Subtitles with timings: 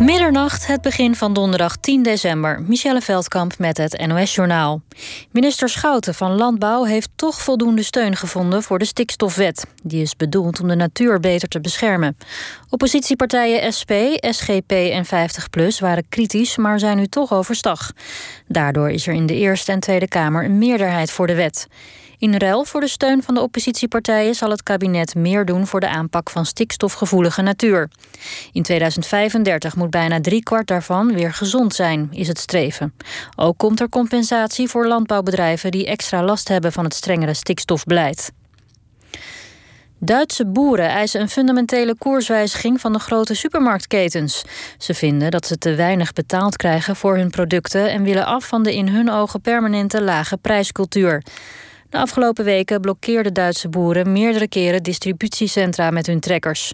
[0.00, 2.62] Middernacht, het begin van donderdag 10 december.
[2.62, 4.80] Michelle Veldkamp met het NOS-journaal.
[5.30, 9.66] Minister Schouten van Landbouw heeft toch voldoende steun gevonden voor de stikstofwet.
[9.82, 12.16] Die is bedoeld om de natuur beter te beschermen.
[12.70, 17.92] Oppositiepartijen SP, SGP en 50PLUS waren kritisch, maar zijn nu toch overstag.
[18.48, 21.68] Daardoor is er in de Eerste en Tweede Kamer een meerderheid voor de wet.
[22.18, 25.88] In ruil voor de steun van de oppositiepartijen zal het kabinet meer doen voor de
[25.88, 27.90] aanpak van stikstofgevoelige natuur.
[28.52, 32.94] In 2035 moet bijna driekwart daarvan weer gezond zijn, is het streven.
[33.36, 38.32] Ook komt er compensatie voor landbouwbedrijven die extra last hebben van het strengere stikstofbeleid.
[39.98, 44.44] Duitse boeren eisen een fundamentele koerswijziging van de grote supermarktketens.
[44.78, 48.62] Ze vinden dat ze te weinig betaald krijgen voor hun producten en willen af van
[48.62, 51.22] de in hun ogen permanente lage prijscultuur.
[51.96, 56.72] De afgelopen weken blokkeerden Duitse boeren meerdere keren distributiecentra met hun trekkers.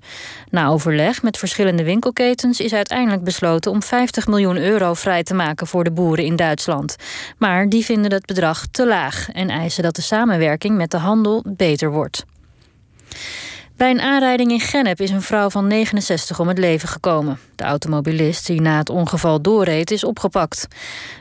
[0.50, 5.66] Na overleg met verschillende winkelketens is uiteindelijk besloten om 50 miljoen euro vrij te maken
[5.66, 6.96] voor de boeren in Duitsland.
[7.38, 11.44] Maar die vinden het bedrag te laag en eisen dat de samenwerking met de handel
[11.48, 12.24] beter wordt.
[13.76, 17.38] Bij een aanrijding in Gennep is een vrouw van 69 om het leven gekomen.
[17.56, 20.68] De automobilist die na het ongeval doorreed is opgepakt.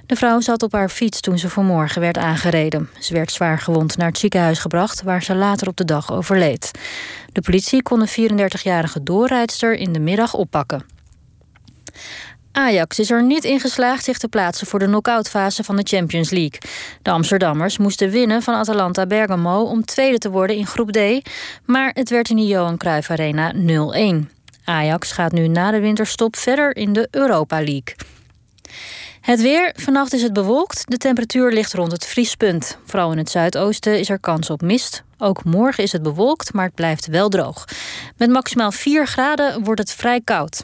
[0.06, 2.90] De vrouw zat op haar fiets toen ze vanmorgen werd aangereden.
[3.00, 5.04] Ze werd zwaar gewond naar het ziekenhuis gebracht...
[5.04, 6.72] waar ze later op de dag overleed.
[7.32, 10.86] De politie kon de 34-jarige doorrijdster in de middag oppakken.
[12.52, 16.30] Ajax is er niet in geslaagd zich te plaatsen voor de knock-outfase van de Champions
[16.30, 16.60] League.
[17.02, 21.30] De Amsterdammers moesten winnen van Atalanta Bergamo om tweede te worden in groep D,
[21.66, 24.28] maar het werd in de Johan Cruijff Arena 0-1.
[24.64, 27.96] Ajax gaat nu na de winterstop verder in de Europa League.
[29.22, 29.74] Het weer.
[29.76, 30.84] Vannacht is het bewolkt.
[30.88, 32.78] De temperatuur ligt rond het vriespunt.
[32.86, 35.04] Vooral in het zuidoosten is er kans op mist.
[35.18, 37.66] Ook morgen is het bewolkt, maar het blijft wel droog.
[38.18, 40.64] Met maximaal 4 graden wordt het vrij koud.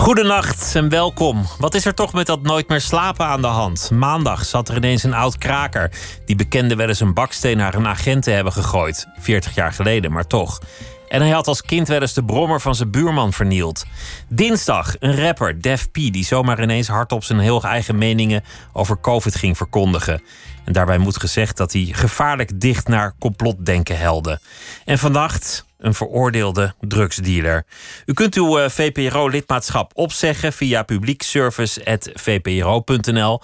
[0.00, 1.46] Goedenacht en welkom.
[1.58, 3.90] Wat is er toch met dat nooit meer slapen aan de hand?
[3.90, 5.90] Maandag zat er ineens een oud kraker.
[6.24, 9.06] Die bekende wel eens een baksteen naar een agent te hebben gegooid.
[9.18, 10.60] 40 jaar geleden, maar toch.
[11.10, 13.84] En hij had als kind wel eens de brommer van zijn buurman vernield.
[14.28, 19.34] Dinsdag een rapper, Def P, die zomaar ineens hardop zijn heel eigen meningen over COVID
[19.34, 20.22] ging verkondigen.
[20.64, 24.40] En daarbij moet gezegd dat hij gevaarlijk dicht naar complotdenken helde.
[24.84, 27.64] En vannacht een veroordeelde drugsdealer.
[28.06, 33.40] U kunt uw eh, VPRO-lidmaatschap opzeggen via publiekservice.vpro.nl.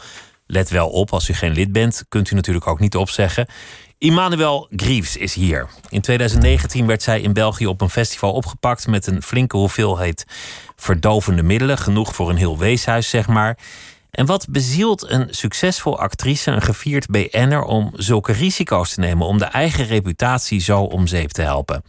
[0.47, 3.47] Let wel op, als u geen lid bent, kunt u natuurlijk ook niet opzeggen.
[3.98, 5.68] Immanuel Greaves is hier.
[5.88, 10.26] In 2019 werd zij in België op een festival opgepakt met een flinke hoeveelheid
[10.76, 11.78] verdovende middelen.
[11.78, 13.58] Genoeg voor een heel weeshuis, zeg maar.
[14.10, 19.38] En wat bezielt een succesvol actrice, een gevierd BN'er, om zulke risico's te nemen, om
[19.38, 21.82] de eigen reputatie zo om zeep te helpen?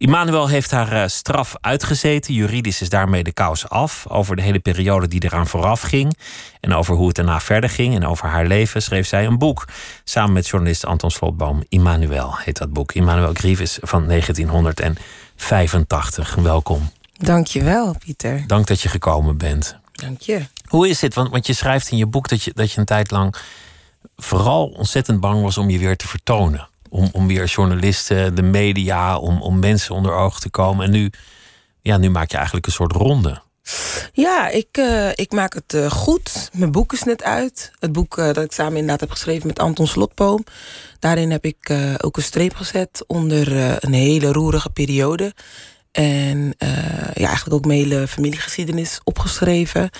[0.00, 2.34] Immanuel heeft haar eh, straf uitgezeten.
[2.34, 4.06] Juridisch is daarmee de kous af.
[4.08, 6.16] Over de hele periode die eraan vooraf ging.
[6.60, 7.94] En over hoe het daarna verder ging.
[7.94, 9.64] En over haar leven schreef zij een boek.
[10.04, 11.64] Samen met journalist Anton Slotboom.
[11.68, 12.92] Immanuel heet dat boek.
[12.92, 16.34] Immanuel Grieves van 1985.
[16.34, 16.90] Welkom.
[17.12, 18.44] Dankjewel, Pieter.
[18.46, 19.76] Dank dat je gekomen bent.
[19.92, 20.46] Dank je.
[20.64, 21.14] Hoe is dit?
[21.14, 23.34] Want, want je schrijft in je boek dat je, dat je een tijd lang
[24.16, 26.68] vooral ontzettend bang was om je weer te vertonen.
[26.90, 30.84] Om, om weer journalisten, de media, om, om mensen onder ogen te komen.
[30.84, 31.10] En nu,
[31.80, 33.42] ja, nu maak je eigenlijk een soort ronde.
[34.12, 36.50] Ja, ik, uh, ik maak het uh, goed.
[36.52, 37.72] Mijn boek is net uit.
[37.78, 40.44] Het boek uh, dat ik samen inderdaad heb geschreven met Anton Slotboom.
[40.98, 43.52] Daarin heb ik ook een streep gezet onder
[43.84, 45.34] een hele roerige periode.
[45.92, 46.54] En
[47.14, 49.90] ja, eigenlijk ook mijn hele familiegeschiedenis opgeschreven.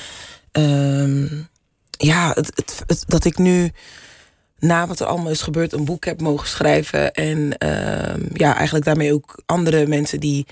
[0.53, 1.49] Um,
[1.91, 2.37] ja,
[3.07, 3.73] dat ik nu
[4.61, 7.13] na wat er allemaal is gebeurd een boek heb mogen schrijven.
[7.13, 10.47] En uh, ja, eigenlijk daarmee ook andere mensen die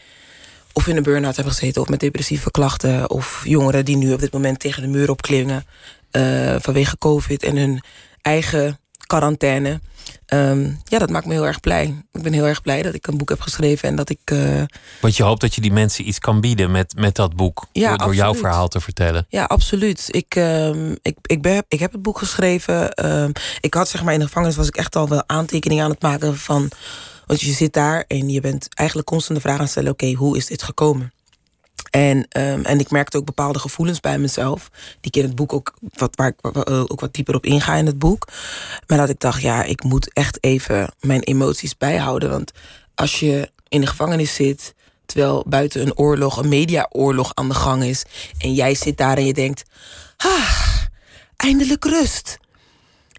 [0.73, 3.11] of in een burn-out hebben gezeten of met depressieve klachten.
[3.11, 5.65] Of jongeren die nu op dit moment tegen de muur opklingen
[6.13, 7.83] uh, vanwege COVID en hun
[8.23, 9.81] eigen quarantaine.
[10.35, 11.95] Um, ja, dat maakt me heel erg blij.
[12.13, 14.31] Ik ben heel erg blij dat ik een boek heb geschreven en dat ik.
[14.33, 14.63] Uh...
[15.01, 17.67] Want je hoopt dat je die mensen iets kan bieden met, met dat boek.
[17.73, 19.27] Ja, door, door jouw verhaal te vertellen.
[19.29, 20.05] Ja, absoluut.
[20.07, 23.07] Ik, um, ik, ik, ben, ik heb het boek geschreven.
[23.07, 25.91] Um, ik had zeg maar in de gevangenis was ik echt al wel aantekeningen aan
[25.91, 26.71] het maken van.
[27.27, 30.13] Want je zit daar en je bent eigenlijk constant de vraag aan het stellen: oké,
[30.13, 31.13] hoe is dit gekomen?
[31.91, 34.71] En, um, en ik merkte ook bepaalde gevoelens bij mezelf.
[35.01, 36.61] Die ik in het boek ook wat, waar ik
[36.91, 38.29] ook wat dieper op inga in het boek.
[38.87, 42.31] Maar dat ik dacht, ja, ik moet echt even mijn emoties bijhouden.
[42.31, 42.53] Want
[42.95, 44.75] als je in de gevangenis zit.
[45.07, 48.05] Terwijl buiten een oorlog, een mediaoorlog aan de gang is.
[48.39, 49.63] En jij zit daar en je denkt.
[50.17, 50.83] Ah,
[51.37, 52.39] eindelijk rust.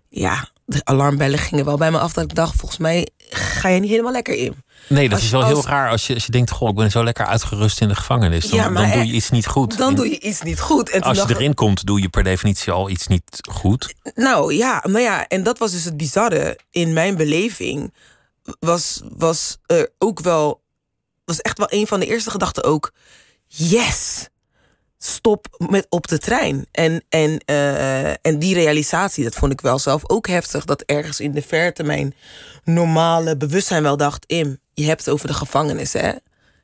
[0.09, 3.79] Ja, de alarmbellen gingen wel bij me af dat ik dacht, volgens mij ga je
[3.79, 4.63] niet helemaal lekker in.
[4.89, 6.75] Nee, dat Als- is wel als- heel raar als je, als je denkt: Goh, ik
[6.75, 8.45] ben zo lekker uitgerust in de gevangenis.
[8.47, 9.77] Dan, Ja, maar dan doe je e- iets niet goed.
[9.77, 10.89] Dan In- doe je iets niet goed.
[10.89, 13.93] En als je ik- erin komt, doe je per definitie al iets niet goed.
[14.15, 17.93] Nou ja, nou ja, en dat was dus het bizarre in mijn beleving.
[18.59, 20.61] Was, was er ook wel,
[21.25, 22.91] was echt wel een van de eerste gedachten ook.
[23.47, 24.27] Yes!
[25.01, 26.65] Stop met op de trein.
[26.71, 30.65] En, en, eh, en die realisatie, dat vond ik wel zelf ook heftig.
[30.65, 32.15] Dat ergens in de verte mijn
[32.63, 36.11] normale bewustzijn wel dacht: Im, je hebt het over de gevangenis, hè?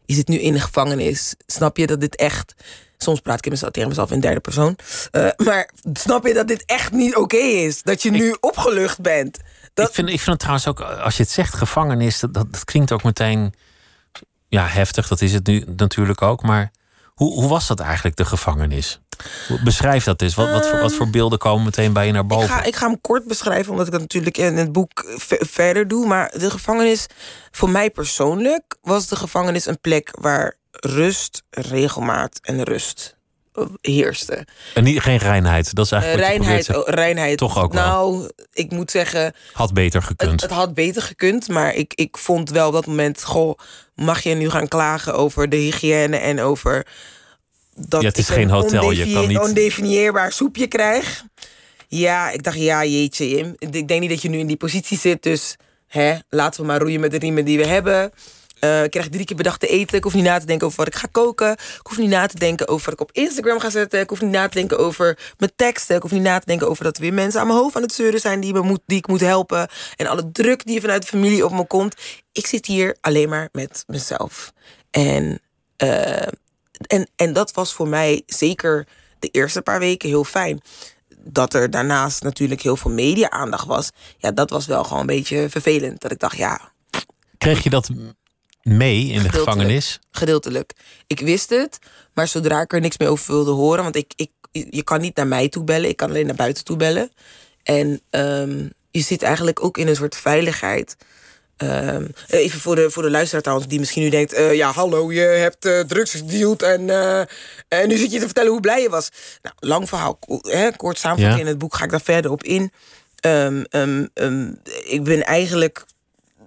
[0.06, 1.36] Je zit nu in de gevangenis.
[1.46, 2.56] Snap je dat dit echt.
[2.98, 4.78] Soms praat ik in mezelf, tegen mezelf in derde persoon.
[5.12, 7.84] Eh, maar snap je dat dit echt niet oké is?
[7.84, 9.40] Dat je nu opgelucht bent.
[9.74, 12.54] Dat, Ik, vind, ik vind het trouwens ook, als je het zegt, gevangenis, dat, dat,
[12.54, 13.54] dat klinkt ook meteen
[14.48, 15.08] ja, heftig.
[15.08, 16.42] Dat is het nu natuurlijk ook.
[16.42, 16.72] Maar
[17.16, 19.00] hoe, hoe was dat eigenlijk, de gevangenis?
[19.64, 20.36] Beschrijf dat eens.
[20.36, 22.50] Wat, wat, voor, wat voor beelden komen meteen bij je naar ik, boven?
[22.50, 25.88] ga, ik ga hem kort beschrijven, omdat ik dat natuurlijk in het boek ve- verder
[25.88, 26.08] doe.
[26.08, 27.06] Maar de gevangenis,
[27.52, 33.15] voor mij persoonlijk, was de gevangenis een plek waar rust, regelmaat en rust
[33.82, 34.46] heerste.
[34.74, 35.76] En niet, geen reinheid.
[35.76, 37.38] Dat is Eh, eigenlijk probeert reinheid, oh, reinheid.
[37.38, 37.84] Toch ook wel.
[37.86, 40.32] Nou, ik moet zeggen, Had beter gekund.
[40.32, 43.24] Het, het had beter gekund, maar ik, ik vond wel op dat moment...
[43.24, 43.58] Goh,
[43.96, 46.86] mag je nu gaan klagen over de hygiëne en over...
[47.76, 51.24] Dat Ja, het is geen hotel, je kan niet- Ondefinieerbaar soepje krijg.
[51.88, 53.56] Ja, ik dacht, ja, jeetje, Jim.
[53.58, 55.56] Ik denk niet dat je nu in die positie zit, dus...
[55.88, 58.12] Hè, laten we maar roeien met de riemen die we hebben.
[58.66, 59.98] Eh, ik krijg drie keer bedacht te eten.
[59.98, 61.52] Ik hoef niet na te denken over wat ik ga koken.
[61.52, 64.00] Ik hoef niet na te denken over wat ik op Instagram ga zetten.
[64.00, 65.96] Ik hoef niet na te denken over mijn teksten.
[65.96, 67.82] Ik hoef niet na te denken over dat er weer mensen aan mijn hoofd aan
[67.82, 69.68] het zeuren zijn die, me moet, die ik moet helpen.
[69.96, 71.96] En alle druk die vanuit de familie op me komt.
[72.32, 74.54] Ik zit hier alleen maar met mezelf.
[74.92, 75.42] En,
[75.78, 76.28] eh,
[76.88, 78.88] en, en dat was voor mij zeker
[79.20, 80.62] de eerste paar weken heel fijn.
[81.20, 83.90] Dat er daarnaast natuurlijk heel veel media-aandacht was.
[84.18, 86.02] Ja, dat was wel gewoon een beetje vervelend.
[86.02, 86.74] Dat ik dacht, ja,
[87.38, 87.90] Kreeg je dat
[88.66, 90.00] mee in de gevangenis?
[90.12, 90.72] gedeeltelijk.
[91.08, 91.80] Ik wist het,
[92.14, 95.16] maar zodra ik er niks meer over wilde horen, want ik, ik, je kan niet
[95.16, 97.12] naar mij toe bellen, ik kan alleen naar buiten toe bellen.
[97.64, 100.96] En ehm, je zit eigenlijk ook in een soort veiligheid.
[101.58, 105.12] Ehm, even voor de, voor de luisteraar trouwens, die misschien nu denkt: eh, ja, hallo,
[105.12, 107.20] je hebt eh, drugs gedeeld en, eh,
[107.68, 109.10] en nu zit je te vertellen hoe blij je was.
[109.42, 111.46] Nou, lang verhaal, hè, kort samenvatting Ja.
[111.46, 112.72] in het boek ga ik daar verder op in.
[113.20, 113.64] Ehm,
[114.86, 115.86] ik ben eigenlijk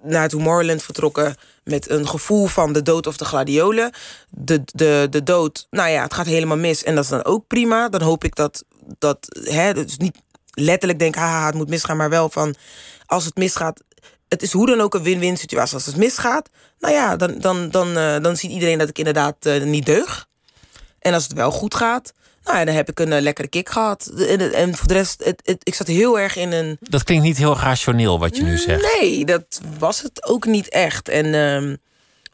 [0.03, 3.91] naar Tomorrowland vertrokken met een gevoel van de dood of de gladiolen.
[4.29, 7.47] De, de, de dood, nou ja, het gaat helemaal mis en dat is dan ook
[7.47, 7.89] prima.
[7.89, 8.63] Dan hoop ik dat,
[8.97, 10.17] dat hè, dus niet
[10.53, 12.55] letterlijk denk, haha, het moet misgaan, maar wel van
[13.05, 13.83] als het misgaat.
[14.27, 15.75] Het is hoe dan ook een win-win situatie.
[15.75, 19.45] Als het misgaat, nou ja, dan, dan, dan, eh, dan ziet iedereen dat ik inderdaad
[19.45, 20.27] eh, niet deug.
[20.99, 22.13] En als het wel goed gaat,
[22.43, 24.07] nou ja, dan heb ik een eh, lekkere kick gehad.
[24.07, 27.23] En, en voor de rest, het, het, ik zat heel erg in een Dat klinkt
[27.23, 28.99] niet heel rationeel wat je nu zegt.
[28.99, 31.09] Nee, dat was het ook niet echt.
[31.09, 31.65] En ehm,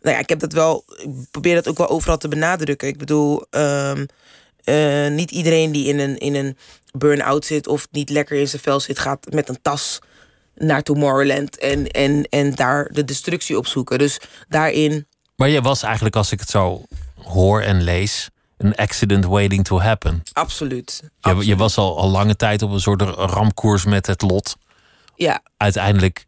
[0.01, 0.85] nou ja, ik heb dat wel.
[0.97, 2.87] Ik probeer dat ook wel overal te benadrukken.
[2.87, 4.05] Ik bedoel, ehm,
[4.63, 6.57] eh, niet iedereen die in een, in een
[6.91, 9.99] burn-out zit of niet lekker in zijn vel zit, gaat met een tas
[10.55, 13.97] naar Tomorrowland en, en, en daar de destructie opzoeken.
[13.97, 15.07] Dus daarin.
[15.35, 16.83] Maar je was eigenlijk, als ik het zo
[17.23, 20.23] hoor en lees, een accident waiting to happen.
[20.33, 21.09] Absoluut.
[21.39, 24.57] Je, was al, al lange tijd op een soort ramkoers met het lot.
[25.15, 26.25] Ja, Uiteindelijk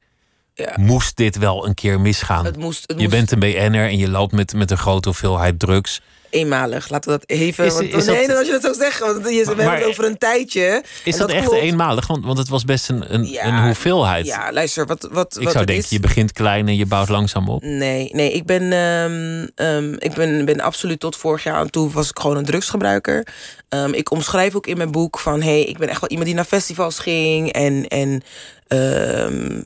[0.53, 0.73] ja.
[0.75, 2.45] moest dit wel een keer misgaan.
[2.45, 5.07] Het moest, het je moest bent een BN'er en je loopt met, met een grote
[5.07, 6.01] hoeveelheid drugs.
[6.29, 6.89] Eenmalig.
[6.89, 7.65] Laten we dat even.
[7.65, 9.77] Is- want, is dat- nee, als je dat zo zegt, want je, we Maar- hebben
[9.79, 10.83] het over een tijdje.
[11.03, 11.61] Is dat, echt klopt.
[11.61, 12.07] eenmalig?
[12.07, 14.25] Want, want het was best een, een, Ja, een hoeveelheid.
[14.25, 16.85] Ja, luister, wat, wat, ik wat zou het denken, is, je begint klein en je
[16.85, 17.63] bouwt langzaam op.
[17.63, 21.91] Nee, nee, ik ben, ehm, ehm, ik ben, ben absoluut tot vorig jaar aan toe
[21.91, 23.27] was ik gewoon een drugsgebruiker.
[23.69, 26.35] Ehm, ik omschrijf ook in mijn boek van, hey, ik ben echt wel iemand die
[26.35, 28.23] naar festivals ging en en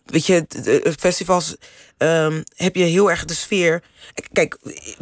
[0.05, 0.45] weet je,
[0.99, 1.55] festivals
[2.01, 3.83] ehm, heb je heel erg de sfeer.
[4.31, 4.57] Kijk,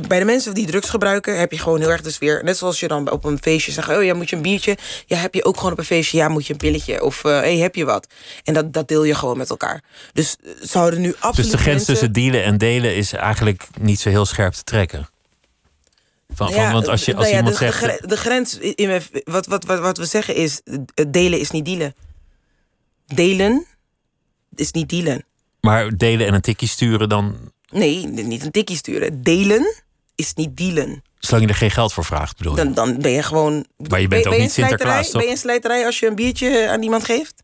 [0.08, 2.44] bij de mensen die drugs gebruiken heb je gewoon heel erg de sfeer.
[2.44, 4.78] Net zoals je dan op een feestje zegt, oh ja, moet je een biertje?
[5.06, 7.04] Ja, heb je ook gewoon op een feestje, ja, moet je een pilletje?
[7.04, 8.08] Of eh, hey, heb je wat?
[8.44, 9.84] En dat, dat deel je gewoon met elkaar.
[10.14, 13.64] Dus eh, zouden nu absoluut Dus de grens mensen- tussen dealen en delen is eigenlijk
[13.80, 15.10] niet zo heel scherp te trekken.
[16.34, 17.82] Van, van, want als, je, als nou ja, iemand de, zegt.
[17.82, 20.62] de, gre- de grens in wat, wat, wat, wat we zeggen is:
[21.10, 21.96] delen is niet dealen.
[23.06, 23.66] Delen
[24.56, 25.24] is niet dealen.
[25.62, 27.52] Maar delen en een tikje sturen dan.
[27.70, 29.24] Nee, niet een tikkie sturen.
[29.24, 29.76] Delen
[30.16, 31.04] is niet dealen.
[31.20, 32.64] Zolang je er geen geld voor vraagt, bedoel je?
[32.64, 33.66] Dan, dan ben je gewoon.
[33.90, 34.52] Maar je bent ook ben niet?
[34.52, 35.14] Sinterklaas, toch?
[35.14, 37.44] Ben je een slijterij als je een biertje aan iemand geeft?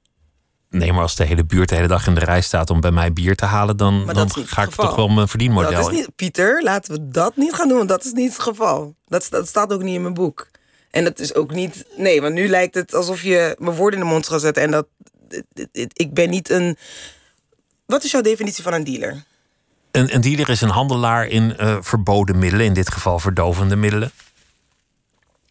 [0.70, 2.92] Nee, maar als de hele buurt de hele dag in de rij staat om bij
[2.92, 5.72] mij bier te halen, dan, dan ga ik toch wel mijn verdienmodel.
[5.72, 8.42] Dat is niet, Pieter, laten we dat niet gaan doen, want dat is niet het
[8.42, 8.96] geval.
[9.06, 10.50] Dat, dat staat ook niet in mijn boek.
[10.92, 11.86] En dat is ook niet.
[11.98, 14.64] Nee, want nu lijkt het alsof je mijn woorden in de mond gaat zetten.
[14.64, 14.88] En dat.
[15.94, 16.78] Ik ben niet een.
[17.86, 19.24] Wat is jouw definitie van een dealer?
[19.92, 24.12] Een, een dealer is een handelaar in uh, verboden middelen, in dit geval verdovende middelen.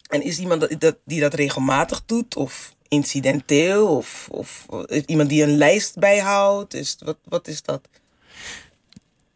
[0.09, 2.37] En is iemand dat, die dat regelmatig doet?
[2.37, 3.97] Of incidenteel?
[3.97, 4.67] Of, of
[5.07, 6.75] iemand die een lijst bijhoudt?
[6.75, 7.89] Is, wat, wat is dat?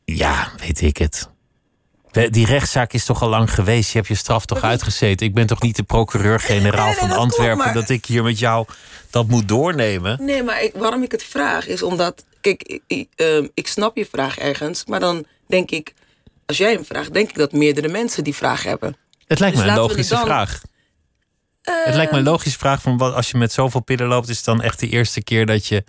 [0.04, 1.28] Ja, weet ik het.
[2.26, 3.90] Die rechtszaak is toch al lang geweest?
[3.90, 5.26] Je hebt je straf toch uitgezeten?
[5.26, 7.74] Ik ben toch niet de procureur-generaal van Antwerpen...
[7.74, 8.66] dat ik hier met jou
[9.10, 10.18] dat moet doornemen?
[10.20, 12.24] Nee, maar ik, waarom ik het vraag is omdat...
[12.40, 15.94] Kijk, ik, ik, ehm, ik snap je vraag ergens, maar dan denk ik...
[16.46, 18.96] Als jij hem vraagt, denk ik dat meerdere mensen die vraag hebben.
[19.26, 20.62] Het lijkt me dus een logische vraag.
[21.62, 24.36] het lijkt me een logische vraag van wat, als je met zoveel pillen loopt, is
[24.36, 25.84] het dan echt de eerste keer dat je,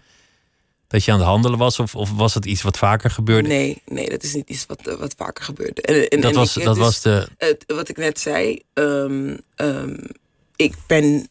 [0.90, 1.80] dat je aan het handelen was?
[1.80, 3.48] Of, of was het iets wat vaker gebeurde?
[3.48, 5.82] Nee, nee, dat is niet iets wat, wat vaker gebeurde.
[5.82, 7.28] En, en, dat was, dat was de.
[7.38, 9.98] Het, wat ik net zei, um, um,
[10.56, 11.30] ik ben.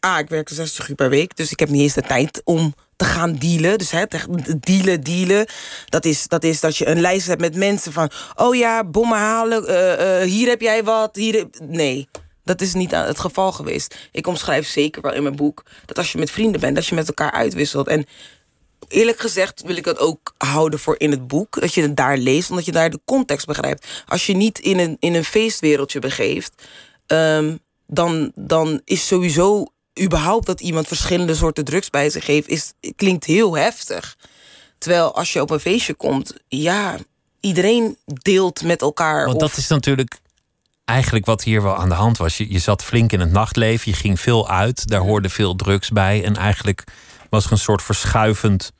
[0.00, 2.74] Ah, ik werk 60 uur per week, dus ik heb niet eens de tijd om
[2.96, 3.78] te gaan dealen.
[3.78, 4.04] Dus hè,
[4.60, 5.46] dealen, dealen.
[5.88, 8.10] Dat is, dat is dat je een lijst hebt met mensen van...
[8.34, 11.46] oh ja, bommen halen, uh, uh, hier heb jij wat, hier...
[11.62, 12.08] Nee,
[12.44, 14.08] dat is niet het geval geweest.
[14.12, 15.62] Ik omschrijf zeker wel in mijn boek...
[15.86, 17.88] dat als je met vrienden bent, dat je met elkaar uitwisselt.
[17.88, 18.06] En
[18.94, 21.60] eerlijk gezegd wil ik dat ook houden voor in het boek.
[21.60, 24.04] Dat je het daar leest, omdat je daar de context begrijpt.
[24.06, 26.62] Als je niet in een, in een feestwereldje begeeft...
[27.06, 29.64] Um, dan, dan is sowieso
[30.00, 34.16] überhaupt dat iemand verschillende soorten drugs bij zich heeft, is, klinkt heel heftig.
[34.78, 36.96] Terwijl als je op een feestje komt, ja,
[37.40, 39.26] iedereen deelt met elkaar.
[39.26, 40.18] Want dat is natuurlijk
[40.84, 42.36] eigenlijk wat hier wel aan de hand was.
[42.36, 45.90] Je, je zat flink in het nachtleven, je ging veel uit, daar hoorde veel drugs
[45.90, 46.24] bij.
[46.24, 46.84] En eigenlijk
[47.30, 48.72] was er een soort verschuivend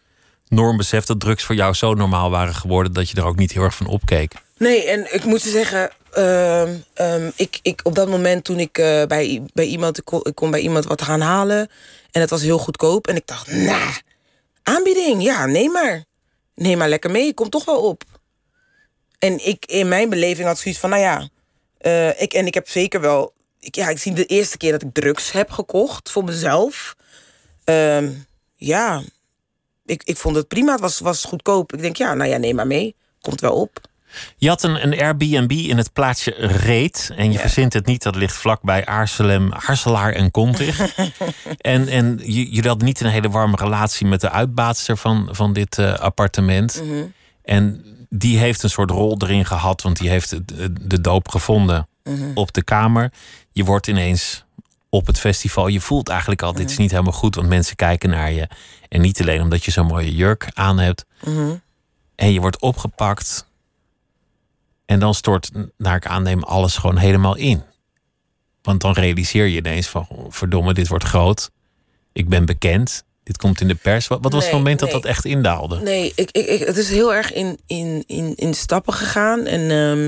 [0.55, 3.63] normbesef dat drugs voor jou zo normaal waren geworden dat je er ook niet heel
[3.63, 4.33] erg van opkeek.
[4.59, 9.05] Nee, en ik moet zeggen, uh, um, ik, ik, op dat moment toen ik uh,
[9.05, 11.69] bij, bij iemand, ik kon, bij iemand wat gaan halen.
[12.11, 13.07] En het was heel goedkoop.
[13.07, 13.97] En ik dacht, nah,
[14.63, 16.05] aanbieding, ja, neem maar.
[16.55, 18.03] Neem maar lekker mee, kom toch wel op.
[19.19, 21.29] En ik in mijn beleving had zoiets van, nou ja,
[21.81, 23.33] uh, ik, en ik heb zeker wel.
[23.61, 26.97] Ik, ja, ik zie de eerste keer dat ik drugs heb gekocht voor mezelf.
[27.65, 28.09] Uh,
[28.57, 29.03] ja,
[29.85, 30.73] ik, ik vond het prima.
[30.73, 31.73] Het was, was goedkoop.
[31.73, 32.97] Ik denk, ja, nou ja, neem maar mee.
[33.21, 33.81] Komt wel op.
[34.37, 37.11] Je had een, een Airbnb in het plaatsje Reet.
[37.17, 40.81] En je verzint het niet, dat ligt vlakbij Aarselem, Harselaar en Kontig.
[41.59, 45.79] en en jullie hadden niet een hele warme relatie met de uitbaatster van, van dit
[45.79, 46.83] uh, appartement.
[46.85, 47.05] Mhm.
[47.43, 51.89] En die heeft een soort rol erin gehad, want die heeft de, de doop gevonden
[52.05, 52.31] Mhm.
[52.35, 53.13] op de kamer.
[53.53, 54.44] Je wordt ineens
[54.95, 55.67] op het festival.
[55.67, 58.49] Je voelt eigenlijk al, dit is niet helemaal goed, want mensen kijken naar je.
[58.89, 61.05] En niet alleen omdat je zo'n mooie jurk aan hebt.
[61.25, 61.55] Mhm.
[62.15, 63.47] En je wordt opgepakt.
[64.87, 67.63] En dan stort, naar ik aanneem, alles gewoon helemaal in.
[68.63, 71.51] Want dan realiseer je ineens van, verdomme, dit wordt groot.
[72.13, 73.05] Ik ben bekend.
[73.23, 74.09] Dit komt in de pers.
[74.09, 75.01] Wat, wat was het moment dat nee.
[75.01, 75.81] dat echt indaalde?
[75.81, 79.47] Nee, ik, ik, ik- het is heel erg in, in, in, in stappen gegaan.
[79.47, 80.05] En ehm,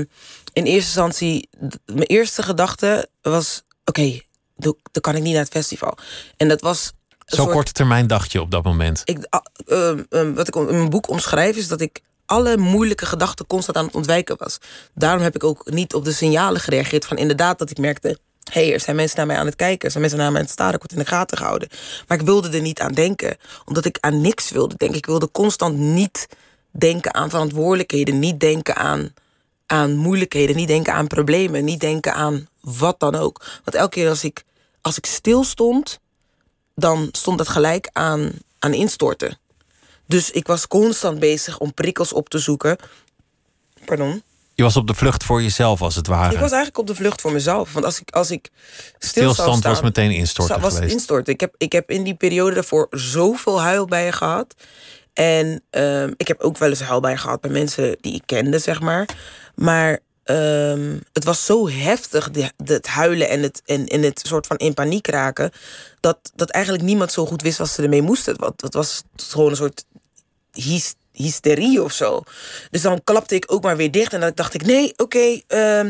[0.53, 1.49] in eerste instantie,
[1.85, 4.19] mijn eerste gedachte was: oké,
[4.57, 5.97] dan kan ik niet naar het festival.
[6.37, 6.91] En dat was.
[7.25, 9.01] Zo soort- korte termijn dacht je op dat moment.
[9.05, 9.27] Ik,
[9.65, 13.77] ehm, ehm, wat ik in mijn boek omschrijf is dat ik alle moeilijke gedachten constant
[13.77, 14.57] aan het ontwijken was.
[14.93, 18.19] Daarom heb ik ook niet op de signalen gereageerd van inderdaad dat ik merkte.
[18.51, 19.85] Hé, hey, er zijn mensen naar mij aan het kijken.
[19.85, 20.73] Er zijn mensen naar mij aan het staren.
[20.73, 21.69] Ik word in de gaten gehouden.
[22.07, 23.37] Maar ik wilde er niet aan denken.
[23.65, 24.97] Omdat ik aan niks wilde denken.
[24.97, 26.27] Ik wilde constant niet
[26.71, 28.19] denken aan verantwoordelijkheden.
[28.19, 29.13] Niet denken aan,
[29.65, 30.55] aan moeilijkheden.
[30.55, 31.63] Niet denken aan problemen.
[31.63, 33.45] Niet denken aan wat dan ook.
[33.63, 34.43] Want elke keer als ik,
[34.81, 35.99] als ik stil stond,
[36.75, 39.37] dan stond dat gelijk aan, aan instorten.
[40.05, 42.77] Dus ik was constant bezig om prikkels op te zoeken.
[43.85, 44.23] Pardon?
[44.53, 46.33] Je was op de vlucht voor jezelf, als het ware.
[46.33, 47.73] Ik was eigenlijk op de vlucht voor mezelf.
[47.73, 48.49] Want als ik, als ik
[48.97, 50.93] stil zou Stilstand staan, was meteen instorten zou- was geweest.
[50.93, 51.33] instorten.
[51.33, 54.55] Ik heb, ik heb in die periode daarvoor zoveel huilbijen gehad.
[55.13, 58.81] En ehm, ik heb ook wel eens huilbijen gehad bij mensen die ik kende, zeg
[58.81, 59.09] maar.
[59.55, 62.29] Maar ehm, het was zo heftig,
[62.63, 65.51] het huilen en het, en, en het soort van in paniek raken...
[65.99, 68.39] Dat, dat eigenlijk niemand zo goed wist wat ze ermee moesten.
[68.39, 69.85] Want het was gewoon een soort
[70.51, 72.23] hys- hysterie of zo.
[72.71, 74.13] Dus dan klapte ik ook maar weer dicht.
[74.13, 75.87] En dan dacht ik, nee, oké, ehm,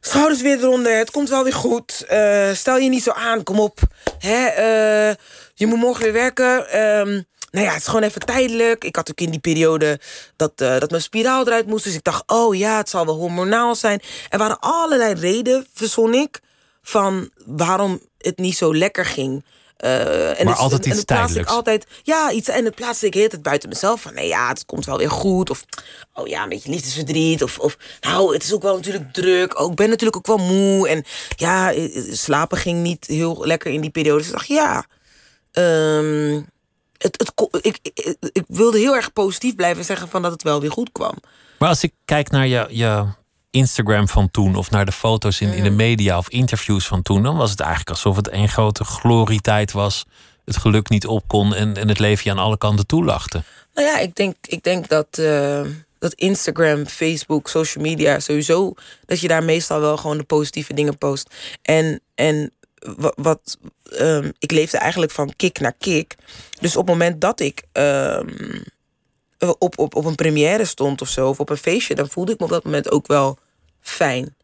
[0.00, 0.96] schouders weer eronder.
[0.96, 2.04] Het komt wel weer goed.
[2.08, 3.80] Eh, stel je niet zo aan, kom op.
[4.18, 5.14] Hè, eh,
[5.54, 6.68] je moet morgen weer werken.
[6.68, 8.84] Ehm, nou ja, het is gewoon even tijdelijk.
[8.84, 10.00] Ik had ook in die periode
[10.36, 11.84] dat, eh, dat mijn spiraal eruit moest.
[11.84, 14.00] Dus ik dacht, oh ja, het zal wel hormonaal zijn.
[14.28, 16.40] Er waren allerlei redenen, verzon ik,
[16.82, 19.44] van waarom het niet zo lekker ging.
[19.84, 21.50] Uh, en maar altijd iets tijdelijks.
[21.50, 24.00] altijd, ja, iets, en het plaats ik het buiten mezelf.
[24.00, 25.50] Van nee, ja, het komt wel weer goed.
[25.50, 25.64] Of,
[26.14, 27.42] oh ja, een beetje liefdesverdriet.
[27.42, 29.52] Of, of nou, het is ook wel natuurlijk druk.
[29.52, 30.88] Ik ben natuurlijk ook wel moe.
[30.88, 31.04] En
[31.36, 34.18] ja, eh, slapen ging niet heel lekker in die periode.
[34.18, 34.84] Dus ik dacht, ja...
[35.52, 36.50] Um,
[37.02, 40.60] het, het, ik, ik, ik, wilde heel erg positief blijven zeggen van dat het wel
[40.60, 41.14] weer goed kwam.
[41.58, 43.04] Maar als ik kijk naar je, je
[43.50, 47.22] Instagram van toen, of naar de foto's in, in de media of interviews van toen,
[47.22, 50.04] dan was het eigenlijk alsof het een grote glorietijd was.
[50.44, 53.42] Het geluk niet op kon en, en het leven je aan alle kanten toelachte.
[53.74, 55.60] Nou ja, ik denk, ik denk dat, uh,
[55.98, 58.74] dat Instagram, Facebook, social media sowieso,
[59.06, 61.34] dat je daar meestal wel gewoon de positieve dingen post.
[61.62, 62.52] En, en
[63.16, 63.58] wat,
[64.00, 66.14] um, ik leefde eigenlijk van kick naar kick.
[66.60, 68.64] Dus op het moment dat ik um,
[69.38, 72.38] op, op, op een première stond of zo, of op een feestje, dan voelde ik
[72.38, 73.38] me op dat moment ook wel
[73.80, 74.34] fijn.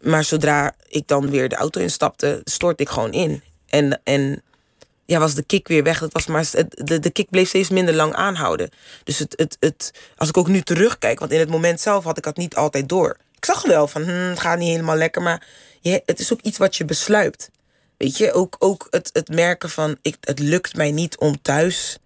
[0.00, 3.42] Maar zodra ik dan weer de auto instapte, stort ik gewoon in.
[3.66, 4.42] En, en
[5.04, 5.98] ja, was de kick weer weg.
[6.00, 8.70] Dat was maar, de, de kick bleef steeds minder lang aanhouden.
[9.04, 12.16] Dus het, het, het, als ik ook nu terugkijk, want in het moment zelf had
[12.16, 13.16] ik dat niet altijd door.
[13.36, 15.46] Ik zag wel van, hm, het gaat niet helemaal lekker, maar
[15.80, 17.50] je, het is ook iets wat je besluit.
[18.00, 21.98] Weet je, ook, ook het, het merken van, ik, het lukt mij niet om thuis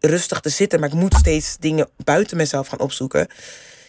[0.00, 3.28] rustig te zitten, maar ik moet steeds dingen buiten mezelf gaan opzoeken.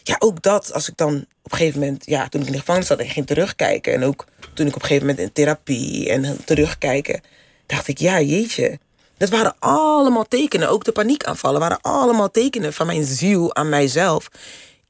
[0.04, 2.60] Ja, ook dat, als ik dan op een gegeven moment, ja, toen ik in de
[2.60, 3.94] gevangenis zat en ging terugkijken.
[3.94, 7.22] En ook toen ik op een gegeven moment in therapie en terugkijken,
[7.66, 8.80] dacht ik, ja, jeetje.
[9.18, 14.28] Dat waren allemaal tekenen, ook de paniekaanvallen waren allemaal tekenen van mijn ziel aan mijzelf.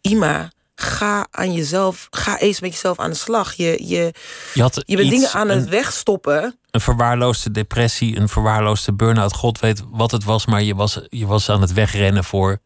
[0.02, 3.54] Ima, ga aan jezelf, ga eens met jezelf aan de slag.
[3.54, 4.14] Je, je,
[4.54, 6.60] je, had je bent dingen aan het wegstoppen.
[6.72, 9.34] Een verwaarloosde depressie, een verwaarloosde burn-out.
[9.34, 12.60] God weet wat het was, maar je was, je was aan het wegrennen voor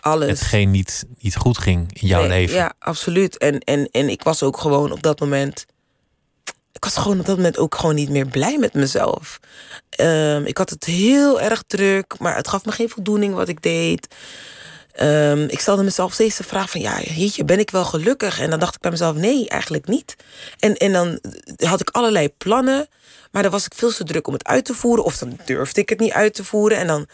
[0.00, 0.28] alles.
[0.28, 2.56] Hetgeen niet, niet goed ging in jouw leven.
[2.56, 3.38] Ja, absoluut.
[3.38, 5.66] En, en, en ik was ook gewoon op dat moment.
[6.72, 9.40] Ik was gewoon op dat moment ook gewoon niet meer blij met mezelf.
[10.00, 13.62] Um, ik had het heel erg druk, maar het gaf me geen voldoening wat ik
[13.62, 14.14] deed.
[15.02, 18.40] Um, ik stelde mezelf steeds de vraag van, ja, jeetje, ben ik wel gelukkig?
[18.40, 20.16] En dan dacht ik bij mezelf, nee, eigenlijk niet.
[20.58, 21.20] En, en dan
[21.56, 22.88] had ik allerlei plannen,
[23.30, 25.04] maar dan was ik veel te druk om het uit te voeren.
[25.04, 26.78] Of dan durfde ik het niet uit te voeren.
[26.78, 27.06] En dan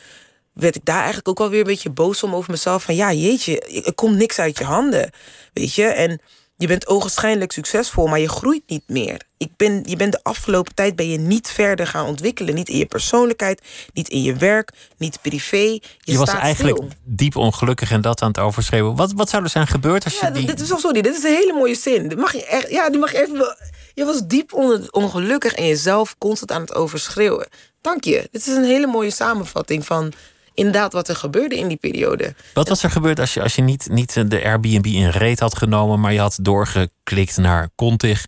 [0.53, 2.83] werd ik daar eigenlijk ook wel weer een beetje boos om over mezelf.
[2.83, 5.11] Van ja, jeetje, er komt niks uit je handen.
[5.53, 5.85] Weet je?
[5.85, 6.21] En
[6.57, 9.21] je bent ogenschijnlijk succesvol, maar je groeit niet meer.
[9.37, 12.55] Ik ben, je bent de afgelopen tijd ben je niet verder gaan ontwikkelen.
[12.55, 15.57] Niet in je persoonlijkheid, niet in je werk, niet privé.
[15.57, 18.97] Je, je was eigenlijk diep ongelukkig en dat aan het overschreeuwen.
[18.97, 20.47] Wat, wat zou er zijn gebeurd als je die...
[20.47, 22.09] Dit is, sorry, dit is een hele mooie zin.
[22.09, 23.57] Dit mag je echt, ja, die mag je even...
[23.95, 24.53] Je was diep
[24.91, 27.49] ongelukkig en jezelf constant aan het overschreeuwen.
[27.81, 28.29] Dank je.
[28.31, 30.13] Dit is een hele mooie samenvatting van
[30.57, 32.35] inderdaad wat er gebeurde in die periode.
[32.55, 35.57] Wat was er gebeurd als je, als je niet, niet de Airbnb in reet had
[35.57, 38.27] genomen, maar je had doorgeklikt naar Contig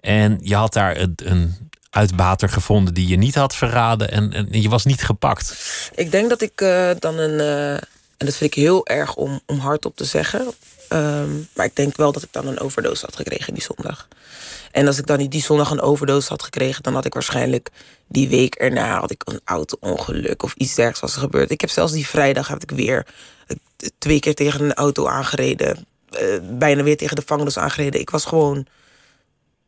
[0.00, 4.62] en je had daar een, een uitbater gevonden die je niet had verraden en, en
[4.62, 5.54] je was niet gepakt?
[5.94, 7.72] Ik denk dat ik uh, dan een, uh,
[8.16, 10.54] en dat vind ik heel erg om, om hardop te zeggen,
[10.94, 14.08] um, maar ik denk wel dat ik dan een overdose had gekregen die zondag.
[14.70, 17.70] En als ik dan niet die zondag een overdose had gekregen, dan had ik waarschijnlijk
[18.08, 21.50] die week erna had ik een auto-ongeluk of iets dergelijks was gebeurd.
[21.50, 23.06] Ik heb zelfs die vrijdag heb ik weer
[23.46, 23.56] eh,
[23.98, 25.86] twee keer tegen een auto aangereden.
[26.22, 28.00] Uh, bijna weer tegen de vangelis aangereden.
[28.00, 28.66] Ik was gewoon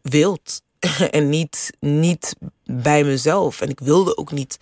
[0.02, 0.60] wild.
[1.10, 3.60] en niet, niet bij mezelf.
[3.60, 4.58] En ik wilde ook niet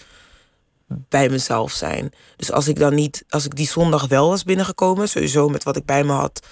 [0.87, 2.12] bij mezelf zijn.
[2.37, 5.77] Dus als ik dan niet, als ik die zondag wel was binnengekomen, sowieso met wat
[5.77, 6.47] ik bij me had,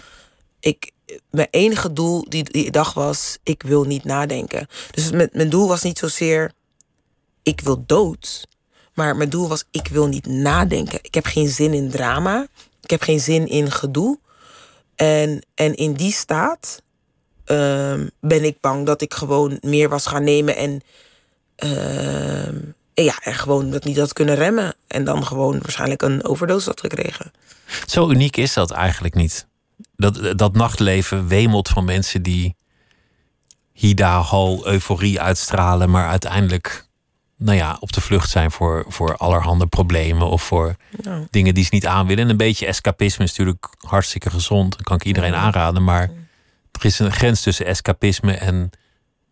[0.61, 0.91] ik,
[1.31, 4.67] mijn enige doel die, die dag was, ik wil niet nadenken.
[4.91, 6.53] Dus mijn, mijn doel was niet zozeer,
[7.43, 8.47] ik wil dood.
[8.95, 10.99] Maar mijn doel was, ik wil niet nadenken.
[11.03, 12.47] Ik heb geen zin in drama.
[12.81, 14.19] Ik heb geen zin in gedoe.
[14.95, 16.83] En, en in die staat
[17.47, 20.81] um, ben ik bang dat ik gewoon meer was gaan nemen en,
[21.65, 22.63] uh,
[22.95, 24.75] ja, en gewoon dat niet had kunnen remmen.
[24.87, 27.33] En dan gewoon waarschijnlijk een overdosis had gekregen.
[27.87, 29.47] Zo uniek is dat eigenlijk niet
[29.97, 32.57] dat, dat nachtleven wemelt van mensen die
[33.73, 36.87] hida, ho, euforie uitstralen, maar uiteindelijk
[37.37, 40.77] nou ja, op de vlucht zijn voor, voor allerhande problemen of voor
[41.31, 42.25] dingen die ze niet aan willen.
[42.25, 44.73] En een beetje escapisme is natuurlijk hartstikke gezond.
[44.73, 45.85] Dat kan ik iedereen aanraden.
[45.85, 46.11] Maar
[46.73, 48.71] er is een grens tussen escapisme en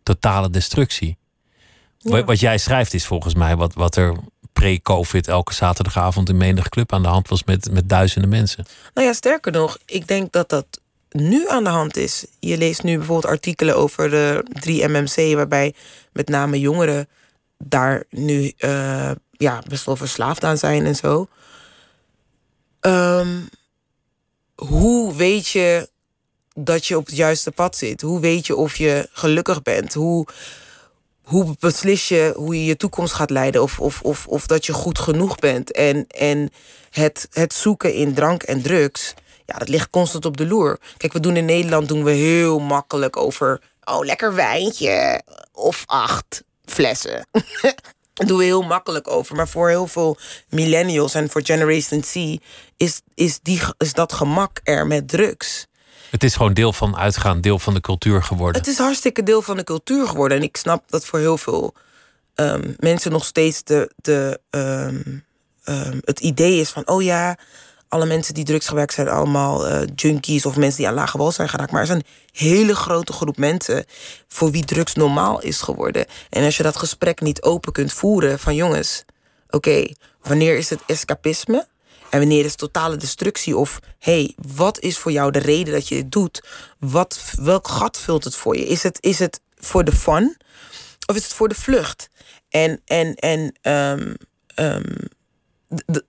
[0.03, 1.17] totale destructie.
[2.01, 4.15] Wat jij schrijft is volgens mij wat, wat er
[4.53, 8.65] pre-COVID elke zaterdagavond in menig club aan de hand was met, met duizenden mensen.
[8.93, 10.65] Nou ja, sterker nog, ik denk dat dat
[11.09, 12.25] nu aan de hand is.
[12.39, 15.73] Je leest nu bijvoorbeeld artikelen over de 3MMC, waarbij
[16.11, 17.07] met name jongeren
[17.57, 21.27] daar nu uh, ja, best wel verslaafd aan zijn en zo.
[22.81, 23.49] Um,
[24.55, 25.89] hoe weet je
[26.53, 28.01] dat je op het juiste pad zit?
[28.01, 29.93] Hoe weet je of je gelukkig bent?
[29.93, 30.27] Hoe
[31.31, 33.61] hoe beslis je hoe je je toekomst gaat leiden?
[33.61, 35.71] Of, of, of, of dat je goed genoeg bent.
[35.71, 36.49] En, en
[36.89, 39.13] het, het zoeken in drank en drugs,
[39.45, 40.79] ja, dat ligt constant op de loer.
[40.97, 43.61] Kijk, we doen in Nederland doen we heel makkelijk over.
[43.83, 45.21] Oh, lekker wijntje.
[45.51, 47.27] Of acht flessen.
[48.13, 49.35] Daar doen we heel makkelijk over.
[49.35, 50.17] Maar voor heel veel
[50.49, 52.41] millennials en voor Generation C
[52.77, 55.67] is, is, die, is dat gemak er met drugs.
[56.11, 58.61] Het is gewoon deel van uitgaan, deel van de cultuur geworden.
[58.61, 60.37] Het is hartstikke deel van de cultuur geworden.
[60.37, 61.73] En ik snap dat voor heel veel
[62.35, 65.25] um, mensen nog steeds de, de, um,
[65.65, 67.37] um, het idee is van: oh ja,
[67.87, 71.31] alle mensen die drugs gebruiken zijn allemaal uh, junkies of mensen die aan lage wal
[71.31, 71.71] zijn geraakt.
[71.71, 73.85] Maar er is een hele grote groep mensen
[74.27, 76.05] voor wie drugs normaal is geworden.
[76.29, 79.03] En als je dat gesprek niet open kunt voeren van jongens,
[79.49, 79.87] oké,
[80.21, 81.67] wanneer is het escapisme?
[82.11, 83.57] En wanneer is totale destructie?
[83.57, 86.43] Of hey, wat is voor jou de reden dat je dit doet?
[86.79, 88.67] Wat, welk gat vult het voor je?
[88.67, 90.37] Is het, is het voor de fun?
[91.05, 92.09] Of is het voor de vlucht?
[92.49, 94.15] En, en, en um,
[94.55, 94.83] um,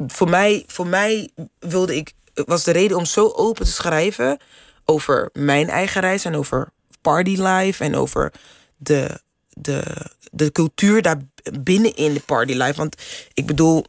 [0.06, 4.38] voor, mij, voor mij wilde ik, was de reden om zo open te schrijven
[4.84, 8.32] over mijn eigen reis en over party life en over
[8.76, 9.82] de, de,
[10.30, 11.20] de cultuur daar
[11.60, 12.74] binnenin de party life.
[12.74, 12.96] Want
[13.32, 13.84] ik bedoel,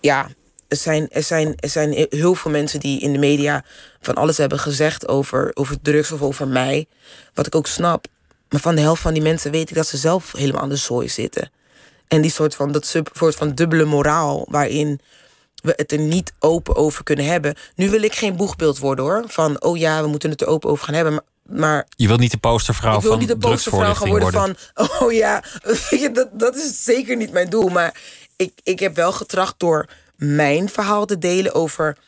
[0.00, 0.28] ja,
[0.68, 3.64] er zijn, er, zijn, er zijn heel veel mensen die in de media
[4.00, 6.86] van alles hebben gezegd over, over drugs of over mij.
[7.34, 8.06] Wat ik ook snap.
[8.48, 10.76] Maar van de helft van die mensen weet ik dat ze zelf helemaal aan de
[10.76, 11.50] zooi zitten.
[12.08, 15.00] En die soort van, dat soort van dubbele moraal waarin
[15.62, 17.54] we het er niet open over kunnen hebben.
[17.74, 19.24] Nu wil ik geen boegbeeld worden hoor.
[19.26, 21.12] Van oh ja, we moeten het er open over gaan hebben.
[21.12, 21.22] Maar,
[21.58, 25.12] maar je wilt niet de postervrouw van niet de postervrouw gaan worden, worden, van oh
[25.12, 25.42] ja,
[26.12, 27.68] dat, dat is zeker niet mijn doel.
[27.68, 28.00] Maar
[28.36, 31.98] ik, ik heb wel getracht door mijn verhaal te delen over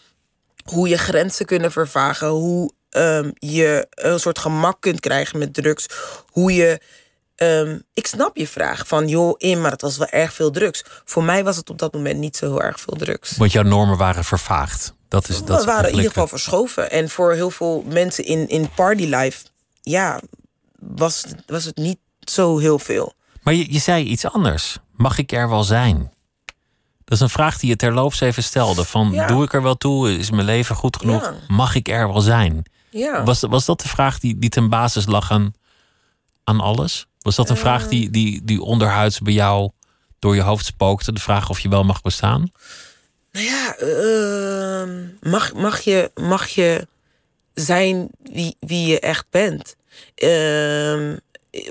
[0.64, 5.87] hoe je grenzen kunnen vervagen, hoe um, je een soort gemak kunt krijgen met drugs,
[6.27, 6.81] hoe je
[7.42, 10.85] Um, ik snap je vraag van, joh, in, maar het was wel erg veel drugs.
[11.05, 13.37] Voor mij was het op dat moment niet zo heel erg veel drugs.
[13.37, 14.94] Want jouw normen waren vervaagd.
[15.09, 16.90] Dat is, dat We waren in ieder geval verschoven.
[16.90, 19.44] En voor heel veel mensen in, in party life,
[19.81, 20.21] ja,
[20.79, 23.12] was, was het niet zo heel veel.
[23.42, 24.79] Maar je, je zei iets anders.
[24.92, 26.12] Mag ik er wel zijn?
[27.09, 28.85] Dat is een vraag die je terloops even stelde.
[28.85, 30.18] Van, doe ik er wel toe?
[30.18, 31.35] Is mijn leven goed genoeg?
[31.49, 32.62] Mag ik er wel zijn?
[32.90, 33.25] Ja.
[33.25, 35.55] Was, was dat de vraag die, die ten basis lag aan,
[36.44, 37.07] aan alles?
[37.21, 37.88] Was dat een vraag eh.
[37.88, 39.71] die, die, die onderhuids bij jou
[40.18, 41.12] door je hoofd spookte?
[41.12, 42.53] De vraag of je wel mag bestaan?
[43.33, 46.87] Nou ja, uh, mag, mag, je, mag je
[47.55, 49.77] zijn wie, wie je echt bent?
[50.16, 51.16] Uh,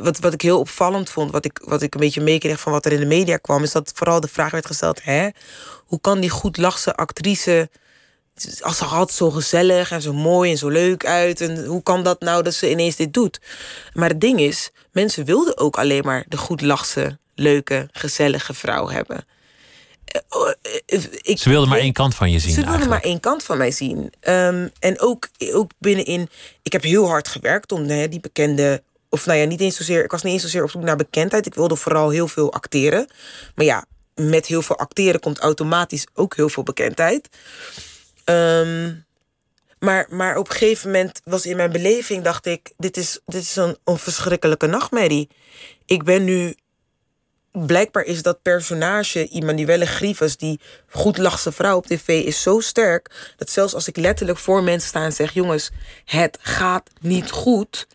[0.01, 2.85] wat, wat ik heel opvallend vond, wat ik, wat ik een beetje meekreeg van wat
[2.85, 5.29] er in de media kwam, is dat vooral de vraag werd gesteld: hè,
[5.85, 7.69] hoe kan die goed lachse actrice.
[8.59, 11.41] Als ze altijd zo gezellig en zo mooi en zo leuk uit.
[11.41, 13.39] En hoe kan dat nou dat ze ineens dit doet?
[13.93, 18.89] Maar het ding is, mensen wilden ook alleen maar de goed lachse, leuke, gezellige vrouw
[18.89, 19.25] hebben.
[20.07, 20.49] Eh, oh,
[20.85, 22.53] eh, ik, ze wilden maar één kant van je zien.
[22.53, 24.13] Ze wilden maar één kant van mij zien.
[24.21, 26.29] Um, en ook, ook binnenin.
[26.61, 28.83] Ik heb heel hard gewerkt om hè, die bekende
[29.17, 30.03] of nou ja, niet eens zozeer.
[30.03, 31.45] Ik was niet eens zozeer op zoek naar bekendheid.
[31.45, 33.07] Ik wilde vooral heel veel acteren.
[33.55, 37.29] Maar ja, met heel veel acteren komt automatisch ook heel veel bekendheid.
[38.25, 39.05] Um,
[39.79, 43.41] maar, maar op een gegeven moment was in mijn beleving, dacht ik, dit is, dit
[43.41, 45.29] is een, verschrikkelijke nachtmerrie.
[45.85, 46.55] Ik ben nu.
[47.51, 53.33] Blijkbaar is dat personage, Immanuelle Grievous, die goed lachse vrouw op tv, is zo sterk.
[53.37, 55.69] Dat zelfs als ik letterlijk voor mensen sta en zeg: Jongens,
[56.05, 57.87] het gaat niet goed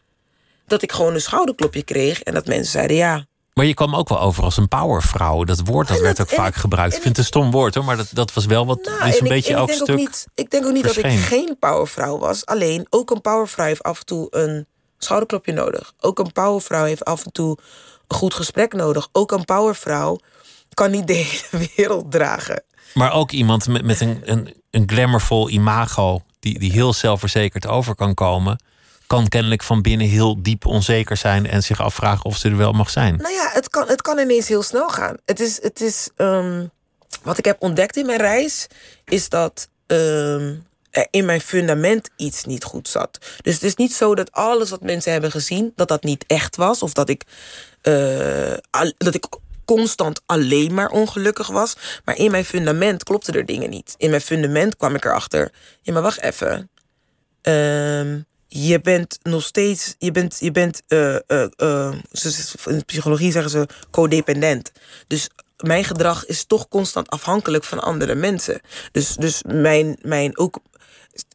[0.72, 3.26] dat ik gewoon een schouderklopje kreeg en dat mensen zeiden ja.
[3.54, 5.44] Maar je kwam ook wel over als een powervrouw.
[5.44, 6.94] Dat woord dat, werd ook vaak gebruikt.
[6.94, 9.20] Ik vind het een stom woord hoor, maar dat, dat was wel wat nou, is
[9.20, 9.96] een beetje elk stuk.
[9.96, 12.46] Niet, ik denk ook niet dat ik geen powervrouw was.
[12.46, 14.66] Alleen ook een powervrouw heeft af en toe een
[14.98, 15.92] schouderklopje nodig.
[16.00, 17.58] Ook een powervrouw heeft af en toe
[18.06, 19.08] een goed gesprek nodig.
[19.12, 20.18] Ook een powervrouw
[20.74, 21.12] kan niet de
[21.50, 22.62] hele wereld dragen.
[22.94, 27.94] Maar ook iemand met, met een, een, een glamourvol imago, die, die heel zelfverzekerd over
[27.94, 28.58] kan komen
[29.12, 32.72] kan kennelijk van binnen heel diep onzeker zijn en zich afvragen of ze er wel
[32.72, 33.16] mag zijn.
[33.16, 35.16] Nou ja, het kan, het kan ineens heel snel gaan.
[35.24, 36.70] Het is, het is um,
[37.22, 38.66] wat ik heb ontdekt in mijn reis,
[39.04, 43.18] is dat um, er in mijn fundament iets niet goed zat.
[43.42, 46.56] Dus het is niet zo dat alles wat mensen hebben gezien, dat dat niet echt
[46.56, 46.82] was.
[46.82, 47.24] Of dat ik,
[47.82, 48.52] uh,
[48.98, 49.26] dat ik
[49.64, 51.76] constant alleen maar ongelukkig was.
[52.04, 53.94] Maar in mijn fundament klopten er dingen niet.
[53.96, 55.52] In mijn fundament kwam ik erachter.
[55.82, 56.70] Ja, maar wacht even.
[57.42, 61.92] Um, je bent nog steeds, je bent, je bent uh,
[62.66, 64.72] in psychologie zeggen ze codependent.
[65.06, 68.60] Dus mijn gedrag is toch constant afhankelijk van andere mensen.
[68.92, 70.58] Dus, dus mijn, mijn ook,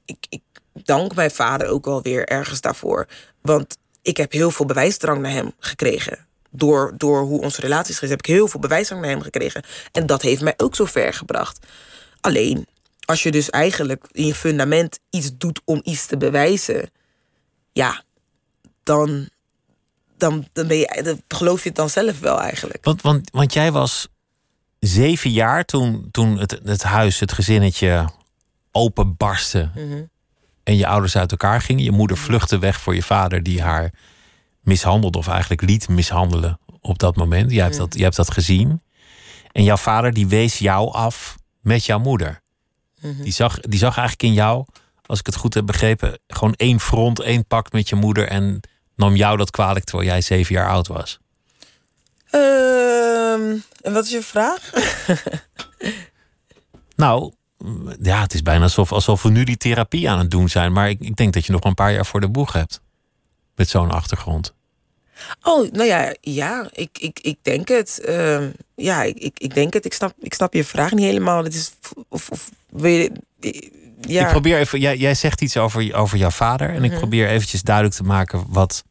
[0.06, 0.41] ik, ik
[0.73, 3.08] dank mijn vader ook wel weer ergens daarvoor.
[3.41, 6.25] Want ik heb heel veel bewijsdrang naar hem gekregen.
[6.49, 9.63] door, door hoe onze relatie is heb ik heel veel bewijs van hem gekregen.
[9.91, 11.65] En dat heeft mij ook zo ver gebracht.
[12.21, 12.67] Alleen,
[13.06, 16.89] als je dus eigenlijk in je fundament iets doet om iets te bewijzen,
[17.78, 18.04] ja,
[18.84, 19.30] dan,
[20.18, 22.86] dan, dan, ben je, dan geloof je het dan zelf wel eigenlijk.
[22.86, 24.08] Want, want, want jij was
[24.80, 28.10] zeven jaar toen, toen het, het huis, het gezinnetje
[28.72, 29.70] openbarstte.
[29.76, 30.10] Mm
[30.63, 31.84] En je ouders uit elkaar gingen.
[31.84, 33.94] Je moeder vluchtte weg voor je vader, die haar
[34.62, 37.52] mishandelde, of eigenlijk liet mishandelen op dat moment.
[37.52, 37.80] Je hebt, mm.
[37.80, 38.82] dat, je hebt dat gezien.
[39.52, 42.42] En jouw vader die wees jou af met jouw moeder.
[43.02, 43.24] Mhm.
[43.24, 44.66] die, zag, die zag eigenlijk in jou,
[45.08, 48.60] als ik het goed heb begrepen, gewoon één front, één pakt met je moeder en
[48.96, 51.20] nam jou dat kwalijk terwijl jij zeven jaar oud was.
[52.30, 54.72] Ehm, en wat is je vraag?
[56.96, 57.34] nou,
[58.02, 60.72] ja, het is bijna alsof, alsof we nu die therapie aan het doen zijn.
[60.72, 62.82] Maar ik, ik denk dat je nog een paar jaar voor de boeg hebt.
[63.56, 64.56] Met zo'n achtergrond.
[65.43, 68.00] Oh, nou ja, ja, ik, ik, ik denk het.
[68.00, 69.86] Ehm, ja, ik, ik, ik denk het.
[69.86, 71.43] Ik snap, ik snap je vraag niet helemaal.
[71.43, 71.72] Het is,
[72.10, 72.50] of, of,
[72.82, 73.12] je,
[74.01, 74.25] ja.
[74.25, 76.69] Ik probeer even, jij, jij zegt iets over, over jouw vader.
[76.69, 76.99] En ik mhm.
[76.99, 78.83] probeer eventjes duidelijk te maken wat,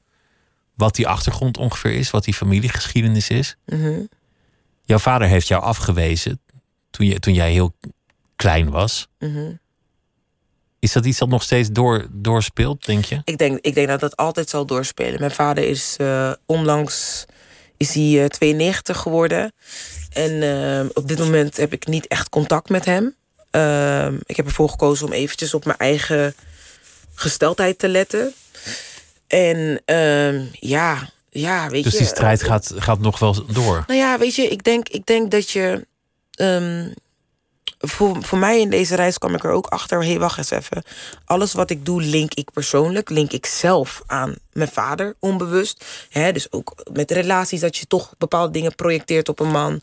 [0.75, 2.11] wat die achtergrond ongeveer is.
[2.11, 3.57] Wat die familiegeschiedenis is.
[3.67, 4.01] Mhm.
[4.85, 6.41] Jouw vader heeft jou afgewezen
[6.91, 7.75] toen, je, toen jij heel
[8.37, 9.09] klein was.
[9.19, 9.53] Mhm.
[10.79, 13.21] Is dat iets dat nog steeds door, doorspeelt, denk je?
[13.25, 15.21] Ik denk, ik denk dat dat altijd zal doorspelen.
[15.21, 17.27] Mijn vader is uh, onlangs
[17.77, 19.53] is hij, 92 eh, geworden.
[20.13, 23.15] En uh, op dit moment heb ik niet echt contact met hem.
[23.57, 26.35] Uh, ik heb ervoor gekozen om eventjes op mijn eigen
[27.15, 28.35] gesteldheid te letten.
[29.27, 31.99] En ehm, ja, ja, weet dus je.
[31.99, 33.85] Dus die strijd gaat, gaat nog wel door.
[33.87, 35.87] Nou ja, weet je, ik denk, ik denk dat je.
[36.41, 36.95] Um,
[37.79, 40.03] voor, voor mij in deze reis kwam ik er ook achter.
[40.03, 40.83] Hé, hey, wacht eens even.
[41.25, 43.11] Alles wat ik doe, link ik persoonlijk.
[43.11, 45.85] Link ik zelf aan mijn vader, onbewust.
[46.11, 49.81] He, dus ook met relaties, dat je toch bepaalde dingen projecteert op een man.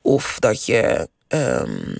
[0.00, 1.08] Of dat je.
[1.28, 1.96] Um,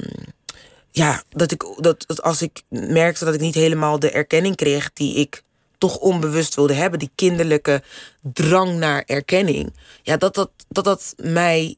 [0.97, 5.15] ja, dat ik dat, als ik merkte dat ik niet helemaal de erkenning kreeg die
[5.15, 5.43] ik
[5.79, 7.83] toch onbewust wilde hebben, die kinderlijke
[8.21, 9.75] drang naar erkenning.
[10.03, 11.77] Ja, dat dat, dat, dat mij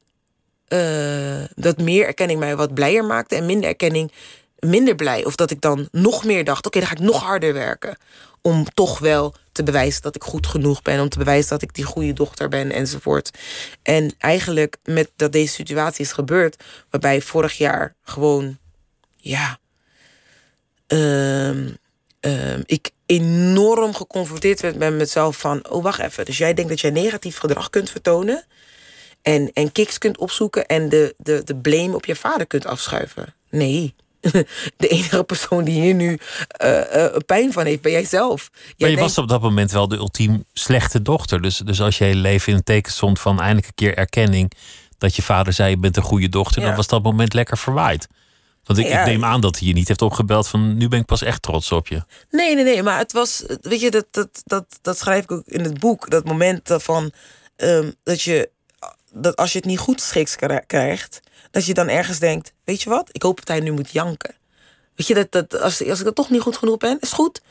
[0.69, 4.13] uh, dat meer erkenning mij wat blijer maakte en minder erkenning
[4.59, 5.25] minder blij.
[5.25, 7.97] Of dat ik dan nog meer dacht: oké, dan ga ik nog harder werken.
[8.41, 11.01] Om toch wel te bewijzen dat ik goed genoeg ben.
[11.01, 13.31] Om te bewijzen dat ik die goede dochter ben enzovoort.
[13.83, 18.59] En eigenlijk met dat deze situatie is gebeurd, waarbij vorig jaar gewoon,
[19.17, 19.59] ja,
[20.87, 21.77] um,
[22.21, 26.81] um, ik enorm geconfronteerd werd met mezelf van: oh wacht even, dus jij denkt dat
[26.81, 28.45] jij negatief gedrag kunt vertonen
[29.23, 33.35] en, en kiks kunt opzoeken en de, de, de blame op je vader kunt afschuiven.
[33.51, 33.95] Nee.
[34.77, 36.19] De enige persoon die hier nu
[36.65, 38.51] uh, uh, pijn van heeft, ben jij zelf.
[38.79, 41.43] maar je was op dat moment wel de ultiem slechte dochter.
[41.43, 44.53] Dus, dus als jij leven in een teken stond van eindelijk een keer erkenning
[44.99, 48.07] dat je vader zei: Je bent een goede dochter, dan was dat moment lekker verwaaid.
[48.67, 51.07] Want ik, ik, neem aan dat hij je niet heeft opgebeld van nu ben ik
[51.07, 52.03] pas echt trots op je.
[52.31, 52.83] Nee, nee, nee.
[52.83, 56.11] Maar het was, weet je, dat, dat, dat, dat schrijf ik ook in het boek.
[56.11, 57.13] Dat moment van
[57.57, 58.51] um, dat je
[59.13, 62.91] dat als je het niet goed schiks krijgt, dat je dan ergens denkt: Weet je
[62.91, 64.35] wat, ik hoop dat hij nu moet janken.
[64.95, 67.43] Weet je, dat, dat, als, als ik dat toch niet goed genoeg ben, is goed.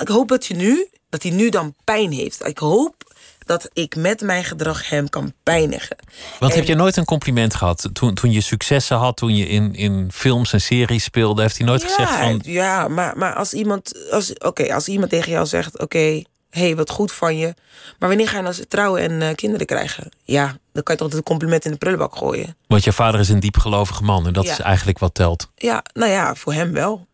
[0.00, 2.46] Ik hoop dat, je nu, dat hij nu dan pijn heeft.
[2.46, 3.12] Ik hoop
[3.46, 5.96] dat ik met mijn gedrag hem kan pijnigen.
[6.38, 7.88] Want heb je nooit een compliment gehad?
[7.92, 11.66] Toen, toen je successen had, toen je in, in films en series speelde, heeft hij
[11.66, 12.40] nooit gezegd van...
[12.44, 16.90] Ja, maar, maar als iemand, als, oké, als iemand tegen jou zegt, oké, hey, wat
[16.90, 17.54] goed van je.
[17.98, 20.08] Maar wanneer ga je nou trouwen en uh, kinderen krijgen?
[20.22, 22.56] Ja, dan kan je toch een compliment in de prullenbak gooien.
[22.66, 25.50] Want je vader is een diepgelovige man en dat is eigenlijk wat telt.
[25.56, 27.06] Ja, nou ja, voor hem wel.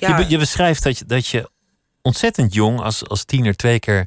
[0.00, 0.18] Ja.
[0.18, 1.50] Je, je beschrijft dat je, dat je
[2.06, 4.06] ontzettend jong, als, als tiener, twee keer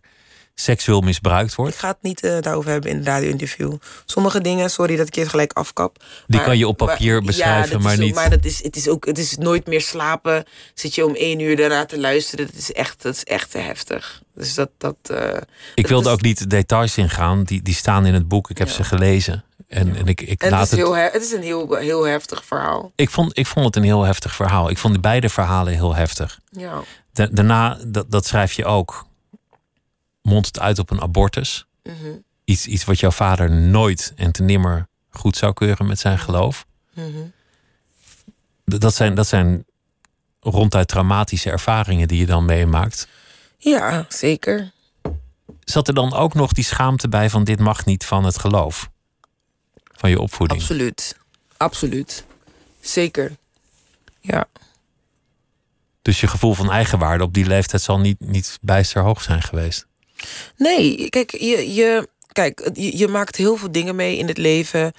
[0.60, 1.74] seksueel misbruikt wordt.
[1.74, 3.74] Ik ga het niet uh, daarover hebben in het radio-interview.
[4.06, 6.04] Sommige dingen, sorry dat ik het gelijk afkap.
[6.28, 8.16] Die kan je op papier beschrijven, maar niet.
[8.16, 10.44] Maar dat is, het is ook, het is nooit meer slapen.
[10.74, 12.46] Zit je om één uur daarna te luisteren.
[12.46, 14.22] Dat is echt, dat is echt te heftig.
[14.36, 14.70] Dus dat.
[14.78, 15.38] dat uh,
[15.76, 17.44] ik wilde ook niet details ingaan.
[17.44, 18.50] Die, die staan in het boek.
[18.50, 19.44] Ik heb ze gelezen.
[19.68, 22.46] En, en ik, ik en laat het, is heel, het is een heel, heel heftig
[22.46, 22.92] verhaal.
[22.96, 24.70] Ik vond, ik vond het een heel heftig verhaal.
[24.70, 26.40] Ik vond de beide verhalen heel heftig.
[26.52, 26.84] Ja.
[27.12, 29.07] daarna, dat, dat schrijf je ook
[30.28, 31.66] mondt het uit op een abortus.
[31.84, 31.96] Mhm.
[32.44, 36.66] iets, iets wat jouw vader nooit en te nimmer goed zou keuren met zijn geloof.
[36.94, 37.08] Mhm.
[38.66, 39.66] Dat, zijn, dat zijn
[40.40, 43.08] ronduit traumatische ervaringen die je dan meemaakt.
[43.58, 44.72] Ja, zeker.
[45.64, 48.90] Zat er dan ook nog die schaamte bij van dit mag niet van het geloof?
[49.84, 50.62] Van je opvoeding?
[50.62, 51.18] Absoluut.
[51.58, 52.26] Absoluut.
[52.80, 53.36] Zeker.
[54.20, 54.46] Ja.
[56.02, 59.88] Dus je gevoel van eigenwaarde op die leeftijd zal niet, niet bijster hoog zijn geweest?
[60.58, 64.92] Nee, kijk, je, je, kijk, je, maakt heel veel dingen mee in het leven.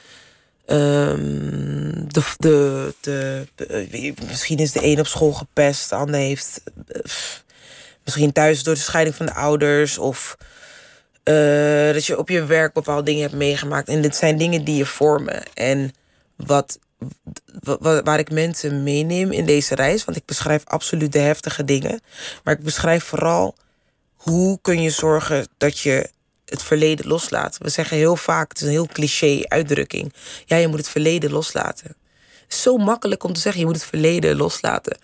[0.67, 6.63] Ehm, de, de, de, de- misschien is de een op school gepest, de ander heeft
[6.89, 7.01] eh,
[8.05, 10.37] misschien thuis door de scheiding van de ouders of
[11.23, 13.89] eh, dat je op je werk bepaalde dingen hebt meegemaakt.
[13.89, 15.43] En dit zijn dingen die je vormen.
[15.55, 15.93] En
[16.37, 16.79] wat,
[17.61, 21.65] wa- wa- waar ik mensen meeneem in deze reis, want ik beschrijf absoluut de heftige
[21.65, 22.01] dingen,
[22.45, 23.55] maar ik beschrijf vooral
[24.19, 26.11] hoe kun je zorgen dat je
[26.45, 27.59] het verleden loslaat.
[27.59, 30.13] We zeggen heel vaak, het is een heel cliché uitdrukking.
[30.45, 31.97] Ja, je moet het verleden loslaten.
[32.49, 34.99] Zo makkelijk om te zeggen, je moet het verleden loslaten.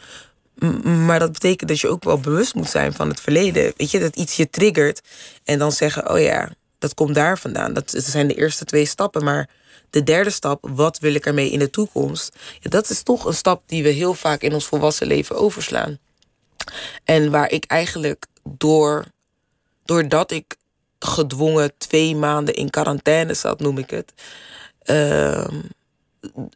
[1.06, 3.72] Maar dat betekent dat je ook wel bewust moet zijn van het verleden.
[3.76, 5.00] Weet je, dat iets je triggert.
[5.44, 7.72] En dan zeggen, oh ja, dat komt daar vandaan.
[7.72, 9.24] Dat zijn de eerste twee stappen.
[9.24, 9.48] Maar
[9.90, 12.36] de derde stap, wat wil ik ermee in de toekomst?
[12.60, 15.98] Ja, dat is toch een stap die we heel vaak in ons volwassen leven overslaan.
[17.04, 19.04] En waar ik eigenlijk door,
[19.84, 20.56] doordat ik
[20.98, 24.12] gedwongen twee maanden in quarantaine zat, noem ik het.
[24.82, 25.60] ehm,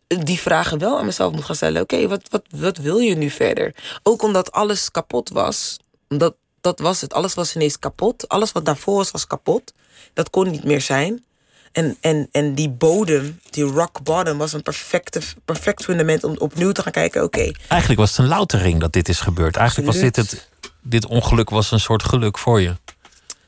[0.07, 1.83] die vragen wel aan mezelf moet gaan stellen.
[1.83, 3.75] Oké, wat, wat, wat wil je nu verder?
[4.03, 5.77] Ook omdat alles kapot was.
[6.09, 7.13] Dat, dat was het.
[7.13, 8.29] Alles was ineens kapot.
[8.29, 9.73] Alles wat daarvoor was, was kapot.
[10.13, 11.25] Dat kon niet meer zijn.
[11.73, 16.73] En, en, en die bodem, die rock bottom, was een perfecte, perfect fundament om opnieuw
[16.73, 17.23] te gaan kijken.
[17.23, 19.57] Oké, Eigenlijk was het een loutering dat dit is gebeurd.
[19.57, 20.49] Eigenlijk was dit het.
[20.83, 22.77] Dit ongeluk was een soort geluk voor je.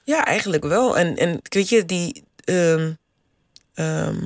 [0.04, 0.98] Ja, eigenlijk wel.
[0.98, 2.24] En, en weet je, die.
[2.44, 2.92] ehm,
[3.74, 4.16] ehm,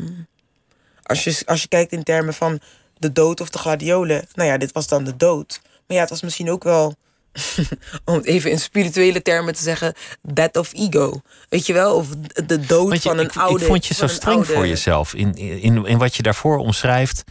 [1.03, 2.61] als, je, als je kijkt in termen van
[2.99, 4.27] de dood of de gladiolen.
[4.35, 5.61] Nou ja, dit was dan de dood.
[5.87, 6.95] Maar ja, het was misschien ook wel.
[8.05, 9.95] om het even in spirituele termen te zeggen.
[10.23, 11.21] Death of ego.
[11.49, 11.95] Weet je wel?
[11.95, 12.07] Of
[12.47, 13.61] de dood je- van een ik, oude.
[13.61, 15.15] ik vond je zo streng oude- voor jezelf.
[15.15, 17.25] In, in, in wat je daarvoor omschrijft.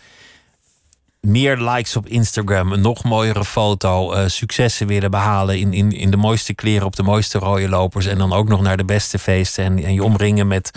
[1.22, 6.12] Meer likes op Instagram, een nog mooiere foto, eh, successen willen behalen in, in, in
[6.12, 8.06] de mooiste kleren op de mooiste rode lopers.
[8.06, 9.64] En dan ook nog naar de beste feesten.
[9.66, 10.72] En, en je omringen met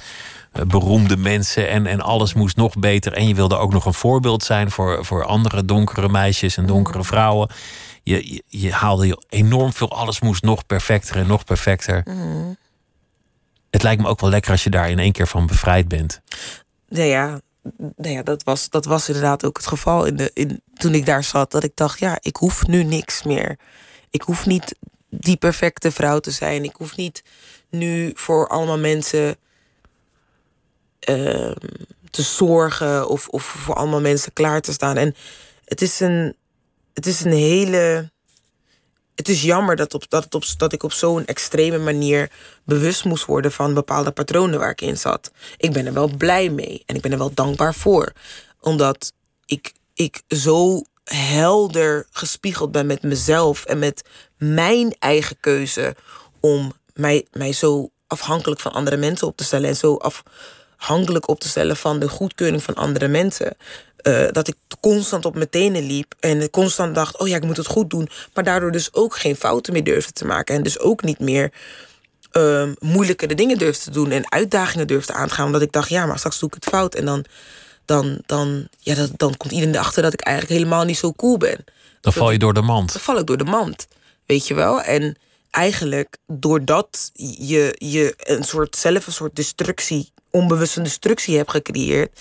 [0.53, 1.69] eh, beroemde mensen.
[1.69, 3.13] En, en alles moest nog beter.
[3.13, 7.05] En je wilde ook nog een voorbeeld zijn voor, voor andere donkere meisjes en donkere
[7.05, 7.49] vrouwen.
[8.07, 9.91] Je, je, je haalde je enorm veel.
[9.91, 12.03] Alles moest nog perfecter en nog perfecter.
[13.71, 16.21] Het lijkt me ook wel lekker als je daar in één keer van bevrijd bent.
[16.89, 17.41] Nou ja,
[17.77, 21.07] nou ja dat, was, dat was inderdaad ook het geval in de, in, toen ik
[21.07, 21.51] daar zat.
[21.51, 23.59] Dat ik dacht, ja, ik hoef nu niks meer.
[24.11, 24.75] Ik hoef niet
[25.09, 26.65] die perfecte vrouw te zijn.
[26.65, 27.23] Ik hoef niet
[27.71, 29.37] nu voor allemaal mensen
[30.99, 31.55] ehm,
[32.11, 34.97] te zorgen of, of voor allemaal mensen klaar te staan.
[34.97, 35.15] En
[35.65, 36.37] het is een,
[36.97, 38.11] het is een hele.
[39.15, 42.31] Het is jammer dat, op, dat, dat ik op zo'n extreme manier
[42.65, 45.31] bewust moest worden van bepaalde patronen waar ik in zat.
[45.57, 48.13] Ik ben er wel blij mee en ik ben er wel dankbaar voor.
[48.61, 49.13] Omdat
[49.45, 54.03] ik, ik zo helder gespiegeld ben met mezelf en met
[54.37, 55.97] mijn eigen keuze
[56.41, 59.97] om mij, mij zo afhankelijk van andere mensen op te stellen en zo
[60.77, 63.57] afhankelijk op te stellen van de goedkeuring van andere mensen.
[64.07, 67.57] Eh, dat ik constant op mijn tenen liep en constant dacht: oh ja, ik moet
[67.57, 68.09] het goed doen.
[68.35, 70.55] Maar daardoor dus ook geen fouten meer durfde te maken.
[70.55, 71.53] En dus ook niet meer
[72.31, 75.47] ehm moeilijkere dingen durfde te doen en uitdagingen durfde aan te gaan.
[75.47, 76.95] Omdat ik dacht: ja, maar straks doe ik het fout.
[76.95, 77.25] En dan,
[77.85, 81.37] dan, dan, ja, dat, dan komt iedereen erachter dat ik eigenlijk helemaal niet zo cool
[81.37, 81.65] ben.
[82.01, 82.93] Dan val je door de mand.
[82.93, 83.87] Dan val ik door de mand.
[84.27, 84.83] Weet je wel?
[84.83, 85.17] En
[85.51, 92.21] eigenlijk, doordat je, je een soort, zelf een soort destructie, onbewuste destructie hebt gecreëerd.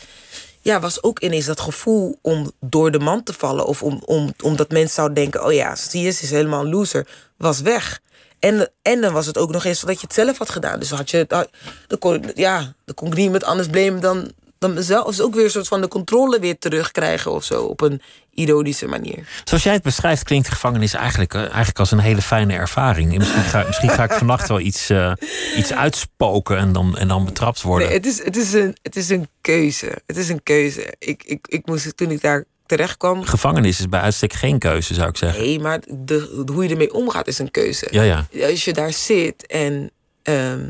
[0.66, 3.66] Ja, was ook ineens dat gevoel om door de mand te vallen.
[3.66, 7.08] Of om, om, omdat mensen zouden denken: oh ja, ze is helemaal een loser.
[7.38, 8.00] Was weg.
[8.40, 10.80] En, en dan was het ook nog eens dat je het zelf had gedaan.
[10.80, 11.50] Dus had je, had-
[11.88, 15.20] dan kon, ja, dan kon ik niet met anders blamen dan, dan mezelf.
[15.20, 17.64] Ook weer een soort van de controle weer terugkrijgen of zo.
[17.64, 18.02] Op een
[18.34, 19.28] ironische manier.
[19.44, 23.12] Zoals jij het beschrijft, klinkt gevangenis eigenlijk, eh, eigenlijk als een hele fijne ervaring.
[23.12, 25.12] En misschien, ga, misschien ga ik vannacht wel iets, eh,
[25.58, 27.88] iets uitspoken en dan, en dan betrapt worden.
[27.88, 30.02] Nee, het is, het, is een, het is een keuze.
[30.06, 30.94] Het is een keuze.
[31.00, 33.24] Ik, ik, ik moest toen ik daar terecht kwam.
[33.24, 35.42] Gevangenis is bij uitstek geen keuze, zou ik zeggen.
[35.44, 37.88] Nee, maar de, de- hoe je ermee omgaat is een keuze.
[37.92, 38.28] Ja, ja.
[38.50, 39.92] Als je daar zit en.
[40.24, 40.70] ehm,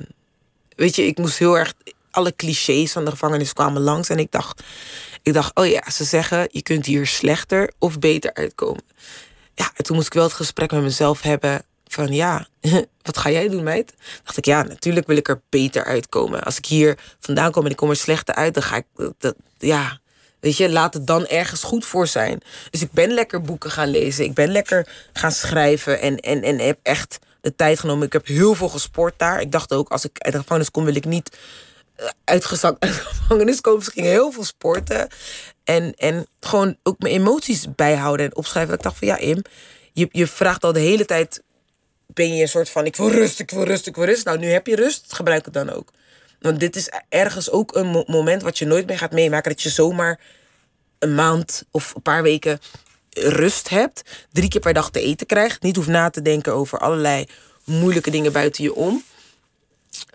[0.76, 1.74] weet je, ik moest heel erg.
[2.16, 4.10] Alle clichés van de gevangenis kwamen langs.
[4.10, 4.64] En ik dacht,
[5.22, 8.84] ik dacht, oh ja, ze zeggen je kunt hier slechter of beter uitkomen.
[9.56, 11.64] Ja, en toen moest ik wel het gesprek met mezelf hebben.
[11.88, 12.48] Van ja,
[13.02, 13.94] wat ga jij doen, meid?
[14.24, 16.44] Dacht ik, ja, natuurlijk wil ik er beter uitkomen.
[16.44, 18.86] Als ik hier vandaan kom en ik kom er slechter uit, dan ga ik.
[19.18, 20.00] Dat, ja,
[20.40, 22.42] weet je, laat het dan ergens goed voor zijn.
[22.70, 24.26] Dus ik ben lekker boeken gaan lezen.
[24.26, 28.06] Ik ben lekker gaan schrijven en, en, en heb echt de tijd genomen.
[28.06, 29.42] Ik heb heel veel gesport daar.
[29.42, 31.38] Ik dacht ook, als ik uit de gevangenis kom, wil ik niet
[32.24, 33.80] uitgezakt uit de gevangenis komen.
[33.80, 35.08] Dus ik ging heel veel sporten.
[35.64, 38.70] En, en gewoon ook mijn emoties bijhouden en opschrijven.
[38.70, 39.42] Dat ik dacht van ja, Im,
[39.94, 41.44] je, je vraagt al de hele tijd
[42.08, 44.26] ben je een soort van: ik wil rust, ik wil rust, ik wil rust.
[44.26, 45.92] Nou, nu heb je rust, gebruik het dan ook.
[46.40, 49.52] Want dit is ergens ook een moment wat je nooit meer gaat meemaken.
[49.52, 50.20] Dat je zomaar
[51.00, 52.60] een maand of een paar weken
[53.10, 54.02] rust hebt.
[54.32, 55.62] Drie keer per dag te eten krijgt.
[55.62, 57.26] Niet hoeft na te denken over allerlei
[57.66, 59.04] moeilijke dingen buiten je om.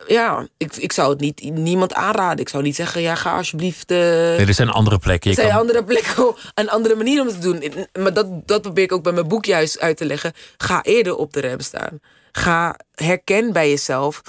[0.06, 2.38] Ja, ik, ik zou het niet niemand aanraden.
[2.38, 3.90] Ik zou niet zeggen, ja, ga alsjeblieft.
[3.90, 5.30] Uh, er zijn andere plekken.
[5.30, 7.86] Er zijn andere plekken, een andere manier om het te doen.
[8.02, 10.32] Maar dat, dat probeer ik ook bij mijn boek juist uit te leggen.
[10.56, 12.00] Ga eerder op de rem staan.
[12.32, 14.22] Ga herken bij jezelf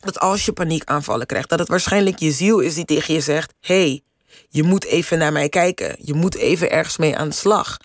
[0.00, 3.54] dat als je paniekaanvallen krijgt, dat het waarschijnlijk je ziel is die tegen je zegt:
[3.60, 4.02] hey,
[4.48, 5.96] je moet even naar mij kijken.
[6.02, 7.76] Je moet even ergens mee aan de slag.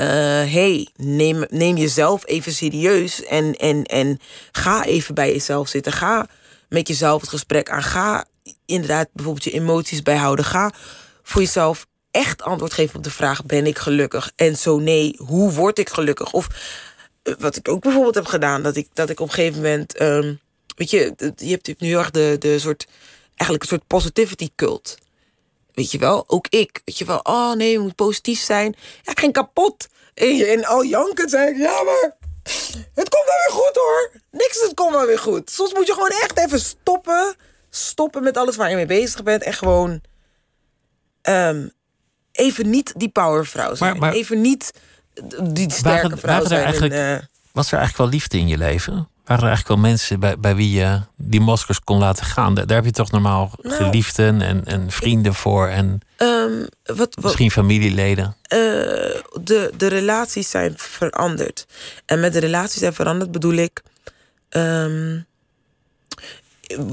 [0.00, 0.04] Uh,
[0.52, 4.20] hey, neem, neem jezelf even serieus en, en, en
[4.52, 5.92] ga even bij jezelf zitten.
[5.92, 6.26] Ga
[6.68, 7.82] met jezelf het gesprek aan.
[7.82, 8.24] Ga
[8.66, 10.44] inderdaad bijvoorbeeld je emoties bijhouden.
[10.44, 10.72] Ga
[11.22, 14.32] voor jezelf echt antwoord geven op de vraag: ben ik gelukkig?
[14.36, 16.32] En zo nee, hoe word ik gelukkig?
[16.32, 16.48] Of
[17.22, 20.00] eh, wat ik ook bijvoorbeeld heb gedaan, dat ik, dat ik op een gegeven moment,
[20.00, 20.40] um,
[20.76, 22.86] weet je, je hebt nu heel de, de soort,
[23.26, 24.98] eigenlijk een soort positivity cult.
[25.78, 26.80] Weet je wel, ook ik.
[26.84, 28.74] Weet je wel, oh nee, je moet positief zijn.
[29.02, 29.88] Ja, ik ging kapot.
[30.14, 32.16] En, en al janken zei ik, ja maar,
[32.94, 34.10] het komt wel weer goed hoor.
[34.30, 35.50] Niks, het komt wel weer goed.
[35.50, 37.36] Soms moet je gewoon echt even stoppen.
[37.70, 39.42] Stoppen met alles waar je mee bezig bent.
[39.42, 40.00] En gewoon
[41.22, 41.72] um,
[42.32, 43.98] even niet die powervrouw zijn.
[43.98, 44.72] Maar, even niet
[45.42, 46.64] die sterke vrouw zijn.
[46.64, 47.22] Eigenlijk, en, uh,
[47.52, 49.08] was er eigenlijk wel liefde in je leven?
[49.28, 52.54] Waren er eigenlijk wel mensen bij, bij wie je die maskers kon laten gaan?
[52.54, 57.22] Daar, heb je toch normaal nou, geliefden en, en vrienden voor en um, wat, wat,
[57.22, 58.24] misschien familieleden?
[58.26, 58.58] Uh,
[59.42, 61.66] de, de relaties zijn veranderd.
[62.06, 63.82] En met de relaties zijn veranderd bedoel ik.
[64.50, 65.26] Um,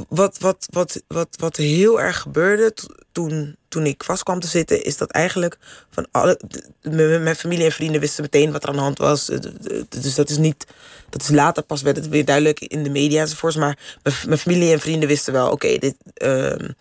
[0.10, 2.74] wat, wat, wat, wat, wat heel erg gebeurde
[3.12, 5.57] toen, toen ik vast kwam te zitten, is dat eigenlijk
[5.89, 6.39] van alle.
[6.82, 9.26] Mijn familie en vrienden wisten meteen wat er aan de hand was.
[9.89, 10.65] Dus dat is niet.
[11.09, 13.55] Dat is later pas werd het weer duidelijk in de media enzovoorts.
[13.55, 13.78] Maar
[14.26, 15.95] mijn, familie en vrienden wisten wel, oké, dit.
[16.23, 16.76] Um,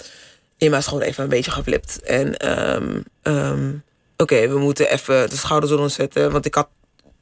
[0.59, 2.01] Emma is gewoon even een beetje geflipt.
[2.03, 3.83] En um, um,
[4.17, 6.33] oké, we moeten even de schouders eronder zetten.
[6.33, 6.69] Want ik had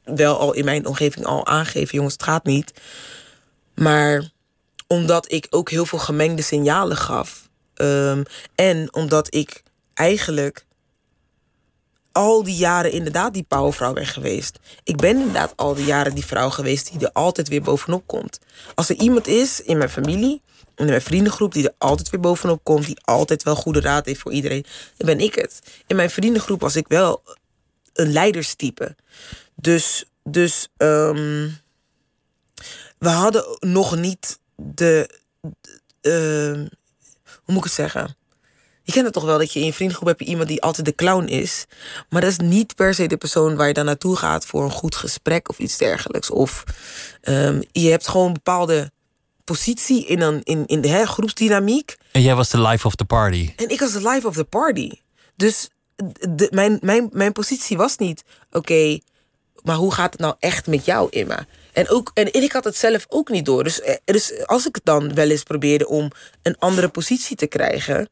[0.03, 2.73] wel al in mijn omgeving al aangegeven, jongens, het gaat niet.
[3.75, 4.29] Maar
[4.87, 7.42] omdat ik ook heel veel gemengde signalen gaf.
[7.75, 8.23] Um,
[8.55, 9.63] en omdat ik
[9.93, 10.65] eigenlijk
[12.11, 14.59] al die jaren inderdaad die powervrouw ben geweest.
[14.83, 18.39] Ik ben inderdaad al die jaren die vrouw geweest die er altijd weer bovenop komt.
[18.75, 20.41] Als er iemand is in mijn familie,
[20.75, 24.19] in mijn vriendengroep, die er altijd weer bovenop komt, die altijd wel goede raad heeft
[24.19, 24.65] voor iedereen,
[24.97, 25.61] dan ben ik het.
[25.87, 27.23] In mijn vriendengroep was ik wel
[27.93, 28.95] een leiderstype.
[29.55, 31.57] Dus, dus um,
[32.97, 35.21] we hadden nog niet de.
[36.01, 36.65] Uh,
[37.43, 38.15] hoe moet ik het zeggen?
[38.83, 40.95] Je kent het toch wel dat je in je vriendengroep hebt iemand die altijd de
[40.95, 41.65] clown is.
[42.09, 44.71] Maar dat is niet per se de persoon waar je dan naartoe gaat voor een
[44.71, 46.29] goed gesprek of iets dergelijks.
[46.29, 46.63] Of
[47.21, 48.91] um, je hebt gewoon een bepaalde
[49.43, 51.97] positie in, een, in, in de hè, groepsdynamiek.
[52.11, 53.53] En jij was de life of the party.
[53.55, 54.91] En ik was de life of the party.
[55.35, 55.69] Dus
[56.29, 58.99] de, mijn, mijn, mijn positie was niet, oké,
[59.63, 61.45] maar hoe gaat het nou echt met jou, Emma?
[61.73, 63.63] En, ook, en ik had het zelf ook niet door.
[63.63, 66.11] Dus, eh, dus als ik het dan wel eens probeerde om
[66.41, 68.09] een andere positie te krijgen.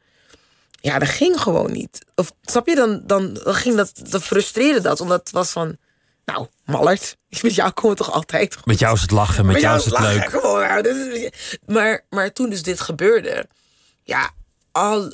[0.80, 2.05] Ja, dat ging gewoon niet.
[2.16, 5.01] Of snap je, dan, dan, dan ging dat, dan frustreerde dat.
[5.01, 5.78] Omdat het was van,
[6.26, 8.66] nou, Mallert, met jou komen we toch altijd goed.
[8.66, 10.30] Met jou is het lachen, met, jou is het leuk.
[10.30, 11.30] Gewoon, nou,
[11.66, 13.47] maar, maar toen dus dit gebeurde,
[14.03, 14.32] ja,
[14.72, 15.14] al,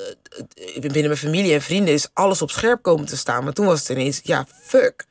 [0.79, 3.43] binnen mijn familie en vrienden is alles op scherp komen te staan.
[3.43, 5.05] Maar toen was het ineens, ja, fuck.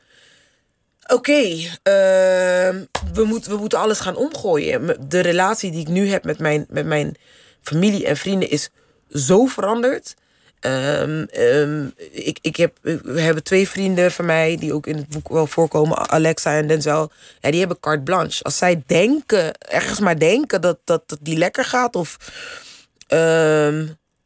[1.06, 1.40] Oké,
[1.82, 5.08] ehm, we, moeten we moeten alles gaan omgooien.
[5.08, 7.16] De relatie die ik nu heb met mijn, met mijn
[7.60, 8.70] familie en vrienden is
[9.10, 10.14] zo veranderd.
[10.60, 15.08] Um, um, ik, ik heb, we hebben twee vrienden van mij die ook in het
[15.08, 17.10] boek wel voorkomen, Alexa en Denzel.
[17.40, 18.42] Ja, die hebben carte blanche.
[18.42, 22.16] Als zij denken, ergens maar denken dat, dat, dat die lekker gaat of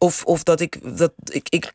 [0.03, 1.72] of, of dat ik, dat ik, ik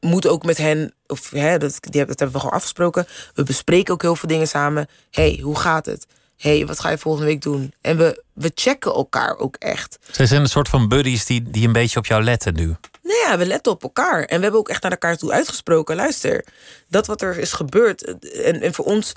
[0.00, 3.06] moet ook met hen, of hè, dat, die, dat hebben we gewoon afgesproken.
[3.34, 4.88] We bespreken ook heel veel dingen samen.
[5.10, 6.06] hey, hoe gaat het?
[6.38, 7.72] hey, wat ga je volgende week doen?
[7.80, 9.98] En we, we checken elkaar ook echt.
[10.10, 12.66] Zij zijn een soort van buddies die, die een beetje op jou letten nu.
[13.02, 14.22] Nou ja, we letten op elkaar.
[14.22, 15.96] En we hebben ook echt naar elkaar toe uitgesproken.
[15.96, 16.44] Luister,
[16.88, 18.30] dat wat er is gebeurd.
[18.32, 19.12] En, en voor ons,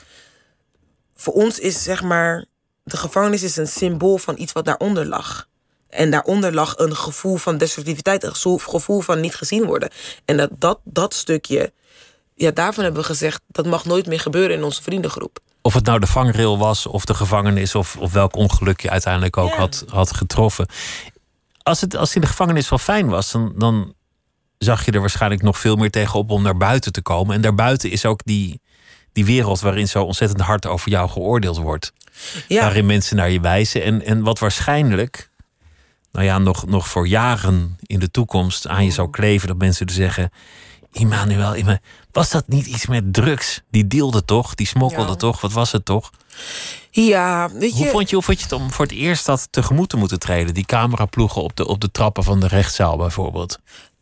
[1.16, 2.46] voor ons is zeg maar,
[2.84, 5.48] de gevangenis is een symbool van iets wat daaronder lag.
[5.92, 9.90] En daaronder lag een gevoel van destructiviteit, een gevoel van niet gezien worden.
[10.26, 11.72] En dat, dat, dat stukje,
[12.36, 15.40] ja, daarvan hebben we gezegd, dat mag nooit meer gebeuren in onze vriendengroep.
[15.62, 19.38] Of het nou de vangrail was, of de gevangenis, of, of welk ongeluk je uiteindelijk
[19.38, 20.68] ook had, had getroffen.
[21.64, 23.94] Als het als in de gevangenis wel fijn was, dan, dan
[24.58, 27.36] zag je er waarschijnlijk nog veel meer tegenop om naar buiten te komen.
[27.36, 28.62] En daarbuiten is ook die,
[29.14, 31.94] die wereld waarin zo ontzettend hard over jou geoordeeld wordt.
[32.48, 32.62] Ja.
[32.62, 33.84] Waarin mensen naar je wijzen.
[33.84, 35.31] En, en wat waarschijnlijk
[36.12, 39.48] nou ja, nog, nog voor jaren in de toekomst aan je zou kleven.
[39.48, 40.32] Dat mensen er zeggen:
[40.92, 41.80] Immanuel, Imma-
[42.12, 43.62] was dat niet iets met drugs?
[43.72, 44.56] Die deelde toch?
[44.56, 45.16] Die smokkelde Ja.
[45.16, 45.42] toch?
[45.42, 46.12] Wat was het toch?
[46.90, 47.78] Ja, weet je.
[47.78, 50.20] Hoe vond je, hoe vond je het om voor het eerst dat tegemoet te moeten
[50.20, 50.54] treden?
[50.54, 53.60] Die cameraploegen op de, op de trappen van de rechtszaal bijvoorbeeld.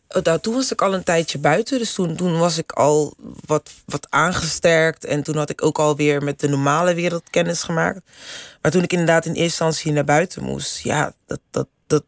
[0.09, 1.79] Oh, nou, toen was ik al een tijdje buiten.
[1.79, 3.13] Dus toen, toen was ik al
[3.45, 5.05] wat, wat aangesterkt.
[5.05, 7.99] En toen had ik ook alweer met de normale wereld kennis gemaakt.
[8.61, 12.03] Maar toen ik inderdaad in eerste instantie naar buiten moest, ja, dat, dat, dat,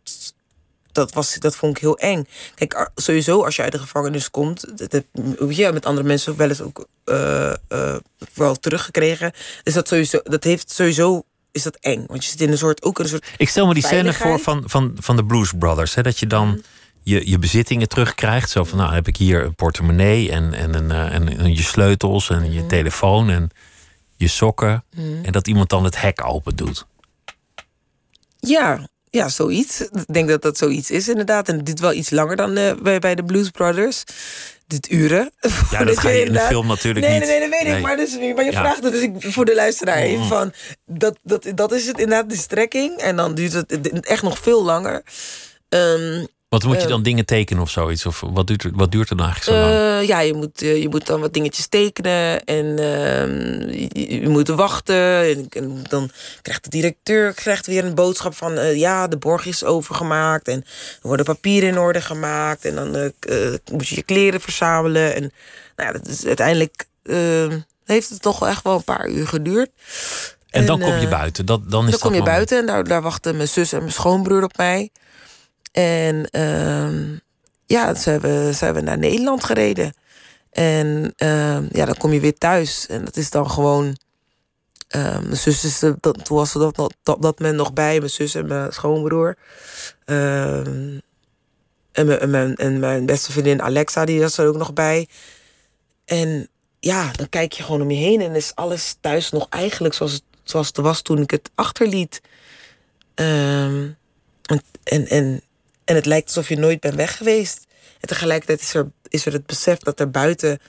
[0.91, 2.27] dat, was, dat vond ik heel eng.
[2.55, 5.05] Kijk, sowieso als je uit de gevangenis komt, dat heb
[5.49, 7.95] je met andere mensen wel eens ook eh, eh,
[8.33, 9.31] wel teruggekregen.
[9.63, 12.03] Dus dat sowieso, dat heeft sowieso is dat eng.
[12.07, 14.39] Want je zit in een soort, ook een soort Ik stel me die scène voor
[14.39, 15.95] van, van, van de Blues Brothers.
[15.95, 16.63] Hè, dat je dan
[17.03, 18.49] je, je bezittingen terugkrijgt.
[18.49, 21.61] Zo van, nou heb ik hier een portemonnee en, en, een, eh, en, en je
[21.61, 23.49] sleutels en je telefoon en
[24.15, 24.83] je sokken.
[25.23, 26.85] En dat iemand dan het hek open doet.
[28.39, 29.81] Ja, ja, zoiets.
[29.81, 31.47] Ik denk dat dat zoiets is, inderdaad.
[31.49, 34.03] En dit wel iets langer dan eh, bij, bij de Blues Brothers.
[34.67, 35.31] Dit uren.
[35.71, 37.27] Ja, dat ga je in de film natuurlijk nee, niet.
[37.27, 37.77] Nee, nee, dat weet Nee.
[37.77, 37.83] ik.
[37.85, 38.59] Maar, dus, maar je Ja.
[38.59, 40.27] vraagt het dus ik, voor de luisteraar even Mm.
[40.27, 40.53] van...
[40.85, 42.97] Dat, dat, dat is het inderdaad, de strekking.
[42.97, 45.03] En dan duurt het echt nog veel langer.
[45.69, 46.87] Ehm, Wat moet je Eh.
[46.87, 48.05] dan dingen tekenen of zoiets?
[48.05, 50.01] Of wat duurt, wat duurt er dan eigenlijk zo lang?
[50.01, 54.29] Eh, ja, je moet, eh, je moet dan wat dingetjes tekenen en ehm, je, je
[54.29, 54.95] moet wachten.
[55.29, 58.77] En, en dan krijgt de directeur krijgt weer een boodschap van...
[58.77, 60.57] ja, de borg is overgemaakt en
[61.01, 62.65] er worden papieren in orde gemaakt.
[62.65, 63.11] En dan
[63.71, 65.15] moet je je kleren verzamelen.
[65.15, 65.31] En
[65.75, 67.47] nou ja, dat is, uiteindelijk eh,
[67.85, 69.69] heeft het toch echt wel een paar uur geduurd.
[70.49, 71.45] en dan kom je buiten.
[71.45, 72.35] Dat, dan is Dan dat kom je moment.
[72.35, 74.89] buiten en daar, daar wachten mijn zus en mijn schoonbroer op mij.
[75.71, 77.15] En ehm,
[77.65, 79.93] ja, ze hebben, ze hebben naar Nederland gereden.
[80.51, 82.87] En ehm, ja, dan kom je weer thuis.
[82.87, 83.97] En dat is dan gewoon.
[84.87, 88.35] ehm, mijn zus is toen was er dat, dat, dat, men nog bij, mijn zus
[88.35, 89.37] en mijn schoonbroer.
[90.05, 91.01] En,
[91.93, 95.07] mijn, en, mijn, en mijn beste vriendin Alexa, die was er ook nog bij.
[96.05, 96.47] En
[96.79, 100.13] ja, dan kijk je gewoon om je heen en is alles thuis nog eigenlijk zoals
[100.13, 102.21] het, zoals het was toen ik het achterliet.
[103.13, 103.97] En,
[105.07, 105.41] en,
[105.91, 107.65] en het lijkt alsof je nooit bent weg geweest.
[107.99, 110.59] En tegelijkertijd is er, is er het besef dat er buiten,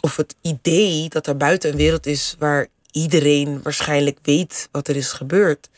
[0.00, 4.96] of het idee dat er buiten een wereld is waar iedereen waarschijnlijk weet wat er
[4.96, 5.68] is gebeurd.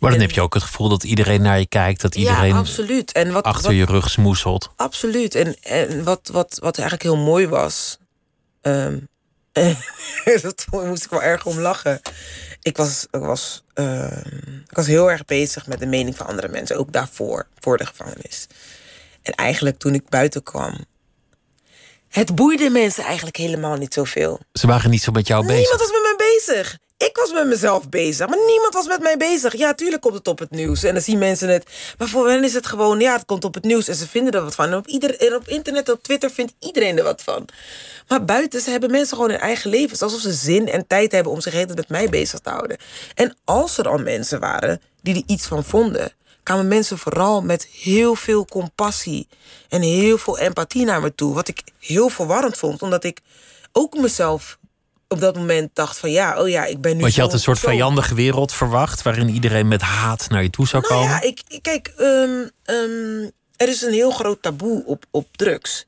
[0.00, 2.00] Maar dan en- heb je ook het gevoel dat iedereen naar je kijkt.
[2.00, 3.12] Dat iedereen ja, absoluut.
[3.12, 4.70] En wat, achter wat, je rug smoeselt.
[4.76, 5.34] Absoluut.
[5.34, 7.98] En, en wat, wat, wat eigenlijk heel mooi was.
[8.60, 8.98] ehm,
[10.42, 12.00] dat moest ik wel erg om lachen.
[12.62, 14.28] Ik was, ik, was, ehm,
[14.68, 16.76] ik was heel erg bezig met de mening van andere mensen.
[16.76, 18.46] Ook daarvoor, voor de gevangenis.
[19.22, 20.84] En eigenlijk toen ik buiten kwam.
[22.08, 24.40] Het boeide mensen eigenlijk helemaal niet zoveel.
[24.52, 25.60] Ze waren niet zo met jou bezig.
[25.60, 26.03] Niemand was met mij
[26.96, 29.56] Ik was met mezelf bezig, maar niemand was met mij bezig.
[29.56, 31.70] Ja, tuurlijk komt het op het nieuws en dan zien mensen het.
[31.98, 34.32] Maar voor hen is het gewoon, ja, het komt op het nieuws en ze vinden
[34.32, 34.68] er wat van.
[34.68, 37.48] En op, ieder, en op internet, op Twitter vindt iedereen er wat van.
[38.08, 40.02] Maar buiten, ze hebben mensen gewoon hun eigen levens.
[40.02, 42.76] Alsof ze zin en tijd hebben om zich helemaal met mij bezig te houden.
[43.14, 46.12] En als er al mensen waren die er iets van vonden,
[46.42, 49.28] kwamen mensen vooral met heel veel compassie
[49.68, 51.34] en heel veel empathie naar me toe.
[51.34, 53.20] Wat ik heel verwarrend vond, omdat ik
[53.72, 54.58] ook mezelf
[55.14, 57.00] op dat moment dacht van ja, oh ja, ik ben nu.
[57.02, 57.76] Want je had een soort persoon.
[57.78, 59.02] vijandige wereld verwacht.
[59.02, 61.10] waarin iedereen met haat naar je toe zou Nou komen.
[61.14, 65.86] ja, ik, ik- kijk, ehm, ehm, er is een heel groot taboe op, op drugs.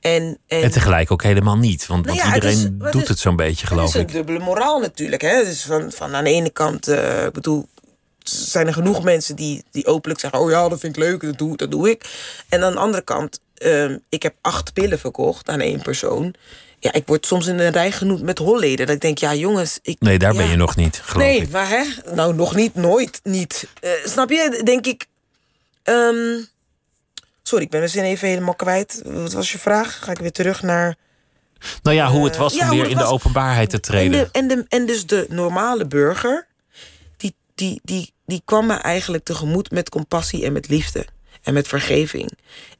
[0.00, 1.86] En, en, En tegelijk ook helemaal niet.
[1.86, 3.94] Want, Nou want het iedereen is- het doet is- het zo'n beetje, het geloof is
[3.94, 4.12] een ik.
[4.12, 5.22] dubbele moraal natuurlijk.
[5.22, 5.44] Hè?
[5.44, 7.68] Dus van, van aan de ene kant, eh, ik bedoel,
[8.22, 11.38] zijn er genoeg mensen die, die openlijk zeggen: Oh ja, dat vind ik leuk, dat
[11.38, 12.04] doe, dat doe ik.
[12.48, 16.34] En aan de andere kant, ehm, ik heb acht pillen verkocht aan één persoon.
[16.86, 18.86] Ja, ik word soms in een rij genoemd met holleden.
[18.86, 19.78] Dat ik denk, ja, jongens.
[19.82, 21.50] Ik, Nee, daar ben je nog niet, geloof nee, ik.
[21.50, 21.84] maar hè?
[22.14, 23.68] Nou, nog niet, nooit niet.
[23.80, 24.60] Eh, snap je?
[24.64, 25.06] Denk ik.
[25.82, 26.40] ehm,
[27.42, 29.02] sorry, ik ben mijn zin even helemaal kwijt.
[29.04, 29.98] Wat was je vraag?
[30.04, 30.96] Ga ik weer terug naar.
[31.82, 33.10] Nou ja, hoe het was ja, om weer in de was.
[33.12, 34.10] openbaarheid te En, treden.
[34.12, 36.46] de, en, de, en dus de normale burger,
[37.16, 41.06] die, die, die, die kwam me eigenlijk tegemoet met compassie en met liefde.
[41.42, 42.30] En met vergeving.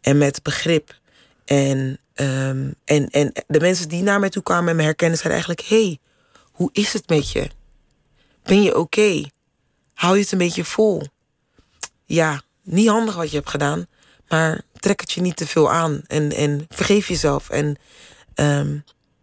[0.00, 0.94] En met begrip.
[1.44, 5.42] En, ehm, en, en de mensen die naar mij toe kwamen en me herkennen, zeiden
[5.44, 5.98] eigenlijk: hey,
[6.52, 7.50] hoe is het met je?
[8.42, 9.22] Ben je oké?
[9.94, 11.02] Hou je het een beetje vol?
[12.04, 13.86] Ja, niet handig wat je hebt gedaan,
[14.28, 16.02] maar trek het je niet te veel aan.
[16.06, 17.50] En, en vergeef jezelf.
[17.50, 17.76] En
[18.34, 18.78] ehm,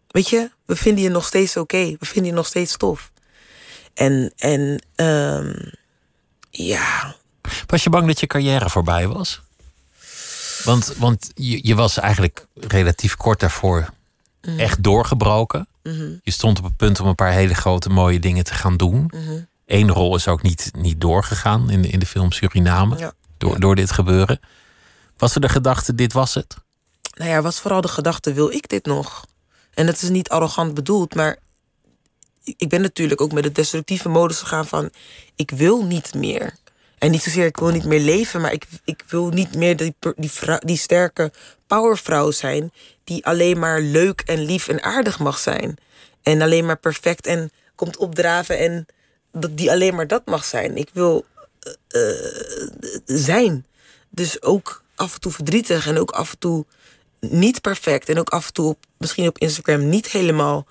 [0.07, 1.95] weet je, we vinden je nog steeds oké.
[1.99, 3.11] We vinden je nog steeds tof.
[3.93, 5.53] En, en ehm,
[6.49, 7.15] ja,
[7.67, 9.41] Was je bang dat je carrière voorbij was?
[10.63, 13.89] Want, want je, je was eigenlijk relatief kort daarvoor
[14.41, 14.59] Mhm.
[14.59, 15.67] echt doorgebroken.
[16.23, 19.11] Je stond op het punt om een paar hele grote mooie dingen te gaan doen.
[19.13, 19.39] Mhm.
[19.65, 22.97] Eén rol is ook niet, niet doorgegaan in de, in de film Suriname.
[22.97, 23.13] Ja.
[23.37, 24.39] door, door dit gebeuren.
[25.17, 26.55] Was er de gedachte, dit was het?
[27.13, 29.25] Nou ja, was vooral de gedachte, wil ik dit nog?
[29.73, 31.37] En dat is niet arrogant bedoeld, maar
[32.43, 34.89] ik ben natuurlijk ook met de destructieve modus gegaan van
[35.35, 36.55] ik wil niet meer.
[37.03, 39.95] En niet zozeer ik wil niet meer leven, maar ik, ik wil niet meer die,
[40.15, 41.31] die, die sterke
[41.67, 42.71] powervrouw zijn
[43.03, 45.77] die alleen maar leuk en lief en aardig mag zijn.
[46.21, 48.85] En alleen maar perfect en komt opdraven en
[49.31, 50.77] dat die alleen maar dat mag zijn.
[50.77, 51.25] Ik wil
[51.89, 52.11] uh,
[53.05, 53.65] zijn.
[54.09, 56.65] Dus ook af en toe verdrietig en ook af en toe
[57.19, 58.09] niet perfect.
[58.09, 60.67] En ook af en toe misschien op Instagram niet helemaal.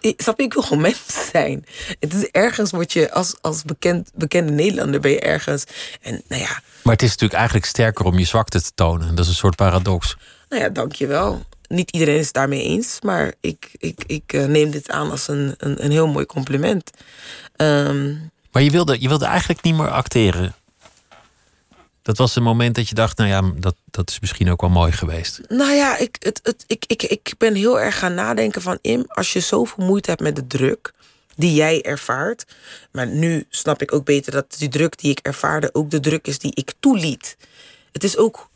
[0.00, 1.64] Ik, snap je, ik wil gewoon mens zijn.
[1.98, 5.64] Het is ergens word je als, als bekend, bekende Nederlander ben je ergens.
[6.00, 6.60] En nou ja.
[6.82, 9.14] Maar het is natuurlijk eigenlijk sterker om je zwakte te tonen.
[9.14, 10.16] Dat is een soort paradox.
[10.48, 11.44] Nou ja, dankjewel.
[11.68, 15.54] Niet iedereen is het daarmee eens, maar ik, ik, ik neem dit aan als een,
[15.58, 16.90] een, een heel mooi compliment.
[17.56, 20.54] Um, maar je wilde, je wilde eigenlijk niet meer acteren.
[22.02, 24.70] Dat was een moment dat je dacht, nou ja, dat, dat is misschien ook wel
[24.70, 25.40] mooi geweest.
[25.48, 28.78] Nou ja, ik, het, het, ik, ik, ik ben heel erg gaan nadenken van...
[28.80, 30.92] Im, als je zoveel moeite hebt met de druk
[31.36, 32.46] die jij ervaart...
[32.92, 35.74] maar nu snap ik ook beter dat die druk die ik ervaarde...
[35.74, 37.36] ook de druk is die ik toeliet.
[37.92, 38.48] Het is ook...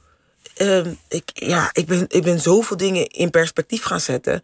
[0.58, 4.42] Uh, ik, ja, ik, ben, ik ben zoveel dingen in perspectief gaan zetten...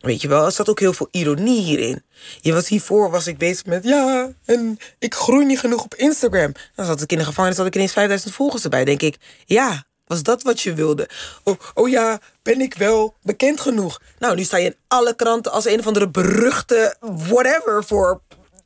[0.00, 2.02] Weet je wel, er zat ook heel veel ironie hierin.
[2.40, 6.52] Je was hiervoor was ik bezig met ja, en ik groei niet genoeg op Instagram.
[6.74, 8.84] Dan zat ik in de gevangenis, had ik ineens 5000 volgers erbij.
[8.84, 11.08] Denk ik, ja, was dat wat je wilde?
[11.42, 14.00] Oh, oh ja, ben ik wel bekend genoeg?
[14.18, 18.20] Nou, nu sta je in alle kranten als een of andere beruchte whatever voor.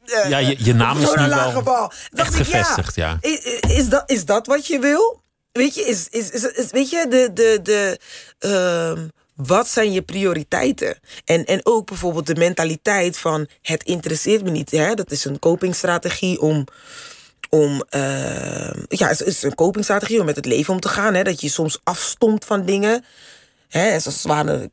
[0.05, 1.93] Uh, ja, je, je naam is nu wel bal.
[2.12, 3.18] gevestigd, ja.
[3.20, 3.28] ja.
[3.31, 5.22] Is, is, dat, is dat wat je wil?
[5.53, 7.99] Weet je, is, is, is, is weet je, de, de, de,
[8.47, 9.05] uh,
[9.47, 10.99] wat zijn je prioriteiten?
[11.24, 14.70] En, en ook bijvoorbeeld de mentaliteit van het interesseert me niet.
[14.70, 14.95] Hè?
[14.95, 16.66] Dat is een copingstrategie om.
[17.49, 21.14] om uh, ja, het is een copingstrategie om met het leven om te gaan.
[21.14, 21.22] Hè?
[21.22, 23.05] Dat je soms afstomt van dingen.
[23.68, 24.01] Hè?
[24.01, 24.70] Zoals waren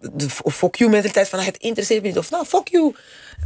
[0.00, 2.18] de fuck you mentaliteit van het interesseert me niet.
[2.18, 2.94] Of nou, fuck you.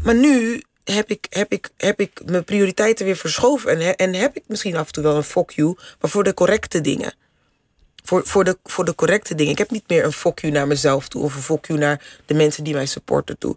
[0.02, 3.80] Maar nu heb ik, heb ik, heb ik mijn prioriteiten weer verschoven.
[3.80, 6.34] En, en heb ik misschien af en toe wel een fuck you, maar voor de
[6.34, 7.14] correcte dingen.
[8.02, 9.52] Voor, voor, de, voor de correcte dingen.
[9.52, 11.22] Ik heb niet meer een fuck you naar mezelf toe.
[11.22, 13.56] Of een fuck you naar de mensen die mij supporten toe.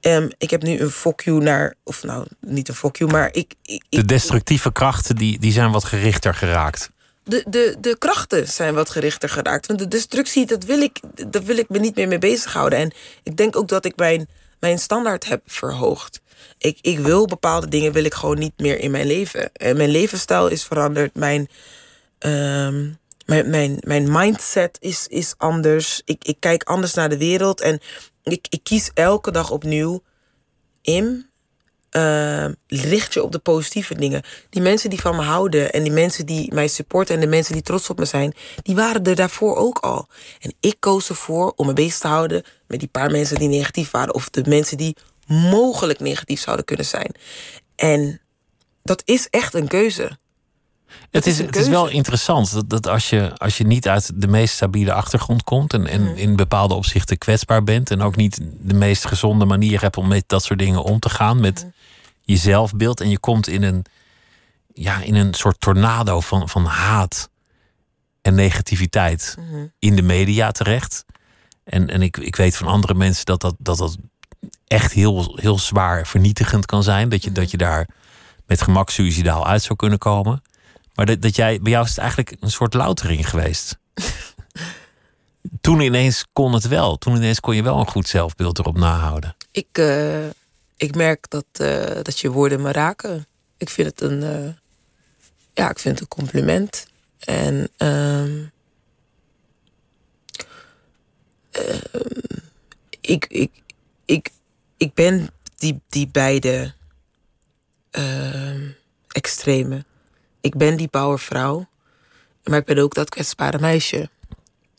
[0.00, 1.74] Um, ik heb nu een fuck you naar.
[1.84, 3.54] Of nou, niet een fuck you, maar ik.
[3.62, 6.90] ik de destructieve krachten die, die zijn wat gerichter geraakt.
[7.24, 9.66] De, de, de krachten zijn wat gerichter geraakt.
[9.66, 12.78] Want de destructie, dat wil ik, dat wil ik me niet meer mee bezighouden.
[12.78, 12.92] En
[13.22, 14.28] ik denk ook dat ik mijn,
[14.60, 16.20] mijn standaard heb verhoogd.
[16.58, 19.52] Ik, ik wil bepaalde dingen, wil ik gewoon niet meer in mijn leven.
[19.52, 21.14] En mijn levensstijl is veranderd.
[21.14, 21.48] Mijn.
[22.18, 26.02] Um, mijn, mijn, mijn mindset is, is anders.
[26.04, 27.60] Ik, ik kijk anders naar de wereld.
[27.60, 27.80] En
[28.22, 30.02] ik, ik kies elke dag opnieuw
[30.82, 31.32] in.
[31.96, 34.22] Uh, richt je op de positieve dingen.
[34.50, 37.52] Die mensen die van me houden en die mensen die mij supporten en de mensen
[37.52, 40.08] die trots op me zijn, die waren er daarvoor ook al.
[40.40, 43.90] En ik koos ervoor om me bezig te houden met die paar mensen die negatief
[43.90, 44.96] waren of de mensen die
[45.26, 47.14] mogelijk negatief zouden kunnen zijn.
[47.76, 48.20] En
[48.82, 50.18] dat is echt een keuze.
[51.10, 54.28] Het is, het is wel interessant dat, dat als, je, als je niet uit de
[54.28, 56.16] meest stabiele achtergrond komt en, en mhm.
[56.16, 60.24] in bepaalde opzichten kwetsbaar bent en ook niet de meest gezonde manier hebt om met
[60.26, 61.72] dat soort dingen om te gaan, met mm.
[62.22, 63.84] je zelfbeeld en je komt in een,
[64.72, 67.28] ja, in een soort tornado van, van haat
[68.22, 69.66] en negativiteit mhm.
[69.78, 71.04] in de media terecht.
[71.64, 73.96] En, en ik, ik weet van andere mensen dat dat, dat, dat
[74.66, 77.08] echt heel, heel zwaar vernietigend kan zijn.
[77.08, 77.88] Dat je, dat je daar
[78.46, 80.42] met gemak suicidaal uit zou kunnen komen.
[80.94, 83.78] Maar dat, dat jij, bij jou is het eigenlijk een soort loutering geweest.
[85.60, 86.96] Toen ineens kon het wel.
[86.96, 89.36] Toen ineens kon je wel een goed zelfbeeld erop nahouden.
[89.50, 90.26] Ik, uh,
[90.76, 93.26] ik merk dat, uh, dat je woorden me raken.
[93.56, 94.52] Ik vind het een, uh,
[95.54, 96.86] ja, ik vind het een compliment.
[97.18, 98.52] En um,
[103.00, 103.50] ik, ik,
[104.04, 104.30] ik,
[104.76, 106.74] ik ben die, die beide
[109.08, 109.84] extreme
[110.44, 111.66] ik ben die powervrouw,
[112.42, 114.10] maar ik ben ook dat kwetsbare meisje.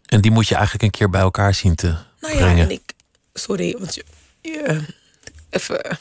[0.05, 1.87] En die moet je eigenlijk een keer bij elkaar zien te
[2.19, 2.57] nou brengen.
[2.57, 2.93] Ja, en ik,
[3.33, 4.05] sorry, want je,
[4.41, 4.85] je
[5.49, 5.97] even.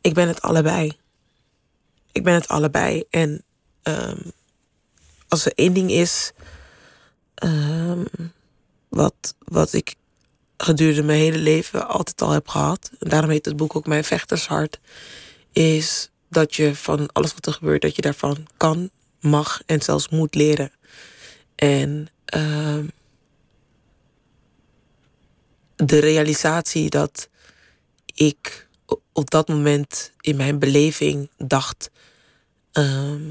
[0.00, 0.98] Ik ben het allebei.
[2.12, 3.04] Ik ben het allebei.
[3.10, 3.44] En
[3.82, 4.32] um,
[5.28, 6.32] als er één ding is.
[7.44, 8.06] Um,
[8.88, 9.94] wat, wat ik
[10.56, 12.90] gedurende mijn hele leven altijd al heb gehad.
[12.98, 14.80] En daarom heet het boek ook Mijn Vechtershart.
[15.52, 20.08] Is dat je van alles wat er gebeurt, dat je daarvan kan, mag en zelfs
[20.08, 20.72] moet leren.
[21.54, 22.78] En uh,
[25.76, 27.28] de realisatie dat
[28.14, 28.68] ik
[29.12, 31.90] op dat moment in mijn beleving dacht.
[32.72, 33.30] ehm,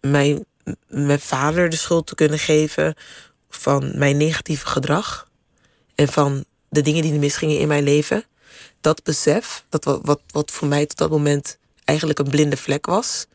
[0.00, 0.44] mijn,
[0.88, 2.94] mijn vader de schuld te kunnen geven
[3.56, 5.28] van mijn negatieve gedrag
[5.94, 8.24] en van de dingen die misgingen in mijn leven.
[8.80, 12.86] Dat besef, dat wat, wat, wat voor mij tot dat moment eigenlijk een blinde vlek
[12.86, 13.26] was.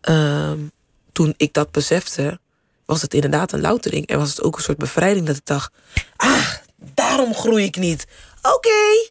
[0.00, 0.58] ehm,
[1.12, 2.40] toen ik dat besefte,
[2.84, 4.06] was het inderdaad een loutering.
[4.06, 5.72] En was het ook een soort bevrijding dat ik dacht...
[6.16, 8.06] Ah, daarom groei ik niet.
[8.42, 9.10] Oké,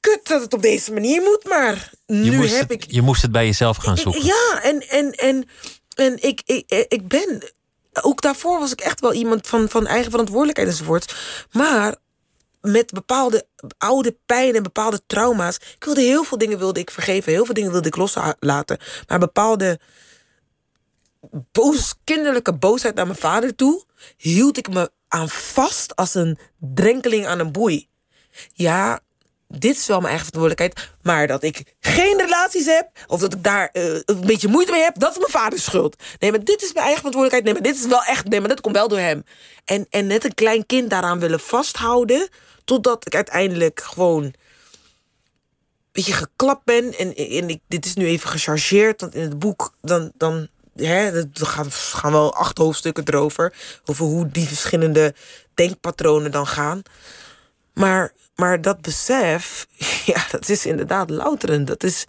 [0.00, 2.90] kut dat het op deze manier moet, maar nu heb het, ik...
[2.90, 4.24] je moest het bij jezelf gaan zoeken.
[4.24, 5.48] Ja, en, en, en,
[5.94, 7.52] en ik, ik, ik ben...
[8.02, 11.14] Ook daarvoor was ik echt wel iemand van, van eigen verantwoordelijkheid enzovoort.
[11.52, 11.96] Maar
[12.60, 13.46] met bepaalde
[13.78, 15.56] oude pijn en bepaalde trauma's.
[15.56, 17.32] Ik wilde heel veel dingen wilde ik vergeven.
[17.32, 18.78] Heel veel dingen wilde ik loslaten.
[19.06, 19.80] Maar bepaalde
[21.52, 23.84] boos, kinderlijke boosheid naar mijn vader toe...
[24.16, 27.88] hield ik me aan vast als een drenkeling aan een boei.
[28.52, 29.00] Ja,
[29.58, 30.94] dit is wel mijn eigen verantwoordelijkheid.
[31.02, 34.82] Maar dat ik geen relaties heb, of dat ik daar eh, een beetje moeite mee
[34.82, 35.96] heb, dat is mijn vaders schuld.
[36.18, 37.44] Nee, maar dit is mijn eigen verantwoordelijkheid.
[37.44, 38.28] Nee, maar dit is wel echt.
[38.28, 39.24] Nee, maar dat komt wel door hem.
[39.64, 42.28] En, en net een klein kind daaraan willen vasthouden.
[42.64, 44.22] Totdat ik uiteindelijk gewoon.
[44.22, 44.34] een
[45.92, 46.98] beetje geklapt ben.
[46.98, 49.00] En, en ik, dit is nu even gechargeerd.
[49.00, 49.74] Want in het boek.
[49.80, 50.12] dan.
[50.16, 53.54] dan Hè, er gaan, gaan wel acht hoofdstukken erover.
[53.84, 55.14] Over hoe die verschillende
[55.54, 56.82] denkpatronen dan gaan.
[57.80, 59.66] Maar, maar dat besef,
[60.12, 61.66] ja, dat is inderdaad louterend.
[61.66, 62.06] Dat is,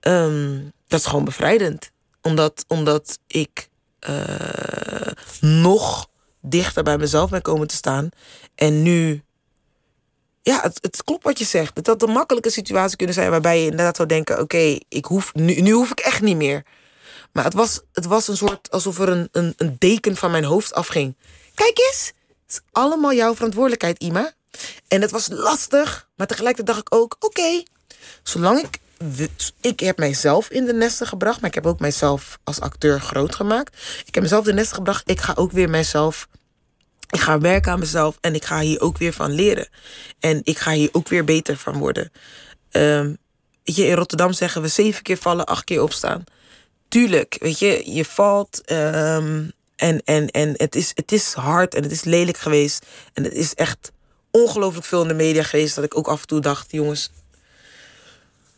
[0.00, 1.90] ehm, dat is gewoon bevrijdend.
[2.22, 3.68] Omdat, omdat ik
[3.98, 6.08] eh, nog
[6.40, 8.08] dichter bij mezelf ben komen te staan.
[8.54, 9.22] En nu,
[10.42, 11.76] ja, het, het klopt wat je zegt.
[11.76, 15.34] Het had een makkelijke situatie kunnen zijn waarbij je inderdaad zou denken: oké, ik hoef
[15.34, 16.62] nu, nu hoef ik echt niet meer.
[17.32, 20.44] Maar het was, het was een soort alsof er een, een, een deken van mijn
[20.44, 21.16] hoofd afging.
[21.54, 22.12] Kijk eens,
[22.46, 24.32] het is allemaal jouw verantwoordelijkheid, Ima.
[24.88, 27.62] En het was lastig, maar tegelijkertijd dacht ik ook: oké,
[28.22, 28.78] zolang ik.
[29.60, 33.34] Ik heb mijzelf in de nesten gebracht, maar ik heb ook mijzelf als acteur groot
[33.34, 33.76] gemaakt.
[34.06, 35.10] Ik heb mezelf in de nesten gebracht.
[35.10, 36.28] Ik ga ook weer mijzelf.
[37.10, 39.68] Ik ga werken aan mezelf en ik ga hier ook weer van leren.
[40.20, 42.12] En ik ga hier ook weer beter van worden.
[42.70, 43.14] Ehm,
[43.64, 46.24] weet je, in Rotterdam zeggen we zeven keer vallen, acht keer opstaan.
[46.88, 48.60] Tuurlijk, weet je, je valt.
[48.64, 52.86] ehm, en en, en het, is, het is hard en het is lelijk geweest.
[53.12, 53.92] En het is echt
[54.36, 55.74] ongelooflijk veel in de media geweest.
[55.74, 57.10] Dat ik ook af en toe dacht, jongens.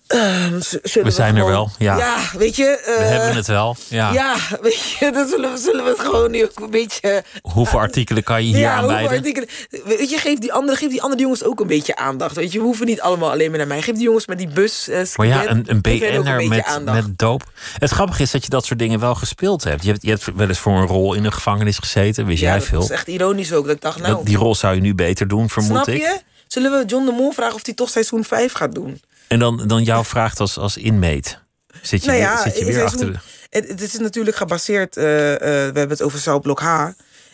[0.07, 1.97] Zullen We zijn er wel, ja.
[1.97, 2.81] Ja, weet je.
[2.85, 3.77] We eh, hebben het wel.
[3.89, 4.13] Ja.
[4.17, 7.25] Ja, weet je, dan zullen we, zullen we het gewoon nu ook een beetje.
[7.43, 9.11] Hoeveel artikelen kan je hier ja, aanwijden?
[9.17, 9.49] artikelen.
[9.85, 12.37] Weet je, geef die, andere, geef die andere jongens ook een beetje aandacht.
[12.37, 13.83] Weet je, we hoeven niet allemaal alleen maar naar mij.
[13.83, 14.89] Geef die jongens met die bus.
[14.89, 17.07] eh, Maar ja, een, een BN'er met, aandacht.
[17.07, 17.43] met doop.
[17.79, 19.83] Het grappige is dat je dat soort dingen wel gespeeld hebt.
[19.85, 22.49] Je hebt, je hebt wel eens voor een rol in een gevangenis gezeten, wist ja,
[22.49, 22.83] jij dat veel.
[22.83, 23.67] is echt ironisch ook.
[23.67, 26.01] Dat ik dacht, nou, Dat, die rol zou je nu beter doen, vermoed snap ik.
[26.01, 26.21] je?
[26.47, 29.01] Zullen we John de Mol vragen of hij toch seizoen 5 gaat doen?
[29.29, 31.39] En dan, dan jouw vraagt als, als inmate.
[31.83, 33.19] Zit je, nou weer, zit je weer achter de...
[33.51, 35.47] Het, het is natuurlijk gebaseerd, eh, eh, we
[35.79, 36.89] hebben het over celblok H.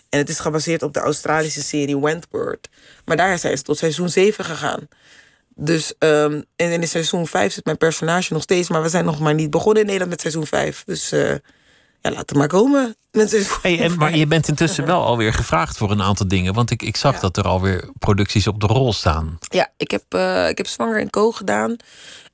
[0.08, 2.68] En het is gebaseerd op de Australische serie Wentworth.
[3.04, 4.88] Maar daar zijn ze tot seizoen 7 gegaan.
[5.54, 8.68] Dus ehm, en in seizoen 5 zit mijn personage nog steeds.
[8.68, 10.82] Maar we zijn nog maar niet begonnen in Nederland met seizoen 5.
[10.84, 11.30] Dus eh,
[12.00, 12.96] ja, laat het maar komen.
[13.62, 16.54] Hey, en, maar je bent intussen wel alweer gevraagd voor een aantal dingen.
[16.54, 19.38] Want ik, ik zag dat er alweer producties op de rol staan.
[19.48, 21.76] Ja, ik heb, eh, ik heb Zwanger en Co gedaan.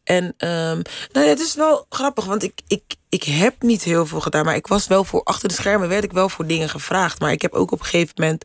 [0.05, 4.07] En ehm, nou ja, het is wel grappig, want ik, ik, ik heb niet heel
[4.07, 4.45] veel gedaan.
[4.45, 7.21] Maar ik was wel voor, achter de schermen werd ik wel voor dingen gevraagd.
[7.21, 8.45] Maar ik heb ook op een gegeven moment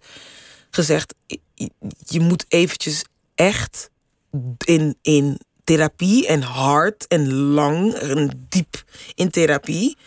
[0.69, 1.13] gezegd...
[1.25, 1.39] je-
[2.05, 3.03] je moet eventjes
[3.35, 3.89] echt
[4.65, 8.83] in, in therapie en hard en lang en diep
[9.15, 9.97] in therapie...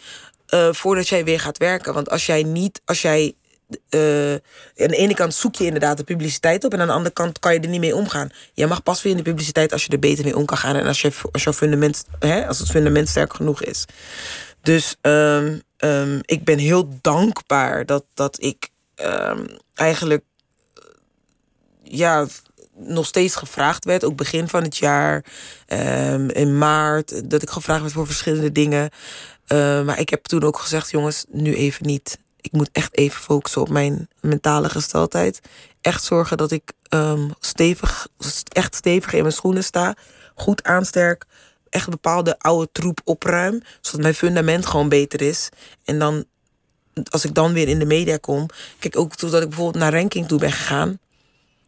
[0.47, 1.95] eh, voordat jij weer gaat werken.
[1.95, 3.35] Want als jij niet, als jij
[3.89, 6.73] eh, aan de ene kant zoek je inderdaad de publiciteit op...
[6.73, 8.31] en aan de andere kant kan je er niet mee omgaan.
[8.53, 10.77] Je mag pas weer in de publiciteit als je er beter mee om kan gaan...
[10.77, 13.85] en als, je, als, jouw fundament, hè, als het fundament sterk genoeg is.
[14.63, 20.25] Dus ehm, ehm, ik ben heel dankbaar dat, dat ik ehm, eigenlijk...
[20.75, 20.83] eh,
[21.83, 22.27] ja,
[22.79, 25.25] nog steeds gevraagd werd, ook begin van het jaar,
[26.27, 28.91] in maart, dat ik gevraagd werd voor verschillende dingen.
[29.47, 32.19] Eh, maar ik heb toen ook gezegd, jongens, nu even niet.
[32.41, 35.41] Ik moet echt even focussen op mijn mentale gesteldheid.
[35.81, 38.09] Echt zorgen dat ik ehm, stevig,
[38.53, 39.95] echt stevig in mijn schoenen sta.
[40.35, 41.25] Goed aansterk.
[41.69, 43.63] Echt bepaalde oude troep opruim.
[43.81, 45.49] Zodat mijn fundament gewoon beter is.
[45.85, 46.25] En dan,
[47.11, 48.47] als ik dan weer in de media kom.
[48.79, 50.99] Kijk, ook toen dat ik bijvoorbeeld naar ranking toe ben gegaan.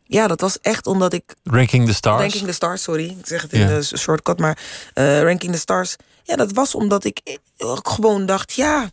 [0.04, 2.20] Ja, dat was echt omdat ik Ranking the Stars.
[2.20, 3.04] Ranking the Stars, sorry.
[3.04, 4.58] Ik zeg het in de shortcut, maar
[4.94, 5.96] eh, Ranking the Stars.
[6.28, 7.20] Ja, dat was omdat ik
[7.56, 8.90] eh, gewoon dacht, ja,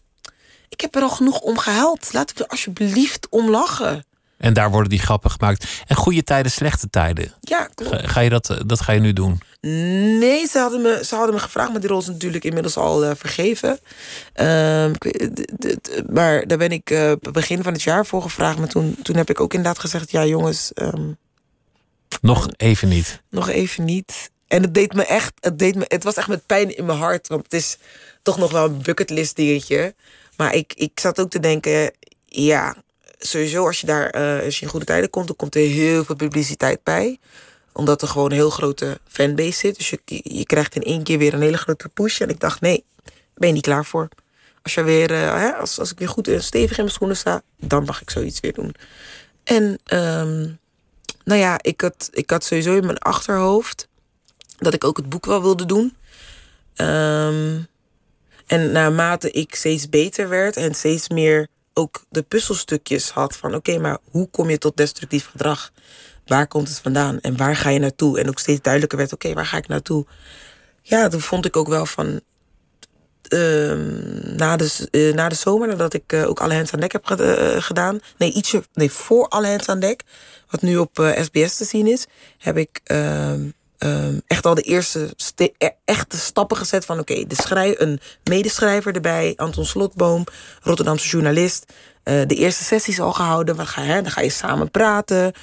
[0.70, 2.14] ik heb er al genoeg om gehuild.
[2.14, 4.06] Laten we er alsjeblieft om lachen.
[4.38, 5.66] En daar worden die grappen gemaakt.
[5.88, 7.34] En goede tijden, slechte tijden.
[7.40, 7.96] Ja, klopt.
[7.96, 9.42] Ga, ga je dat, eh, dat ga je nu doen?
[10.20, 13.04] Nee, ze hadden, me, ze hadden me gevraagd, maar die rol is natuurlijk inmiddels al
[13.04, 13.70] uh, vergeven.
[13.70, 14.94] Um,
[16.10, 18.58] maar daar ben ik uh, begin van het jaar voor gevraagd.
[18.58, 20.72] Maar toen, toen heb ik ook inderdaad gezegd: ja, jongens.
[20.76, 21.18] Um,
[22.22, 23.22] nog even niet.
[23.30, 24.34] Nog even niet.
[24.48, 26.98] En het deed me echt, het, deed me, het was echt met pijn in mijn
[26.98, 27.28] hart.
[27.28, 27.78] Want het is
[28.22, 29.96] toch nog wel een bucketlist dingetje.
[30.38, 31.92] Maar ik, ik zat ook te denken,
[32.26, 32.76] ja,
[33.18, 36.06] sowieso als je daar, uh, als je in goede tijden komt, dan komt er heel
[36.06, 37.20] veel publiciteit bij.
[37.74, 39.78] Omdat er gewoon een heel grote fanbase zit.
[39.78, 42.22] Dus je, je krijgt in één keer weer een hele grote push.
[42.22, 42.84] En ik dacht, nee,
[43.34, 44.08] ben je niet klaar voor.
[44.62, 47.18] Als, je weer, uh, hè, als, als ik weer goed en stevig in mijn schoenen
[47.18, 48.76] sta, dan mag ik zoiets weer doen.
[49.44, 50.60] En um,
[51.24, 53.88] nou ja, ik had, ik had sowieso in mijn achterhoofd
[54.58, 55.96] dat ik ook het boek wel wilde doen.
[56.76, 57.68] Um,
[58.46, 63.78] en naarmate ik steeds beter werd en steeds meer ook de puzzelstukjes had van oké,
[63.78, 65.72] maar hoe kom je tot destructief gedrag?
[66.26, 68.20] Waar komt het vandaan en waar ga je naartoe?
[68.20, 70.06] En ook steeds duidelijker werd, oké, waar ga ik naartoe?
[70.82, 72.22] Ja, toen vond ik ook wel van
[73.30, 73.74] uh,
[74.36, 77.10] na, de, uh, na de zomer, nadat ik uh, ook alle hands aan dek heb
[77.20, 78.00] uh, gedaan.
[78.18, 80.04] Nee, ietsje, nee, voor alle hands aan dek,
[80.50, 82.06] wat nu op SBS te zien is,
[82.38, 83.50] heb ik ehm,
[83.86, 88.96] um, echt al de eerste e-, echte stappen gezet van oké, okay, schrijf een medeschrijver
[88.96, 90.24] erbij, Anton Slotboom,
[90.62, 91.74] Rotterdamse journalist.
[92.04, 93.56] Uh, de eerste sessies al gehouden.
[93.56, 94.02] Wat ga hè?
[94.02, 95.34] Dan ga je samen praten.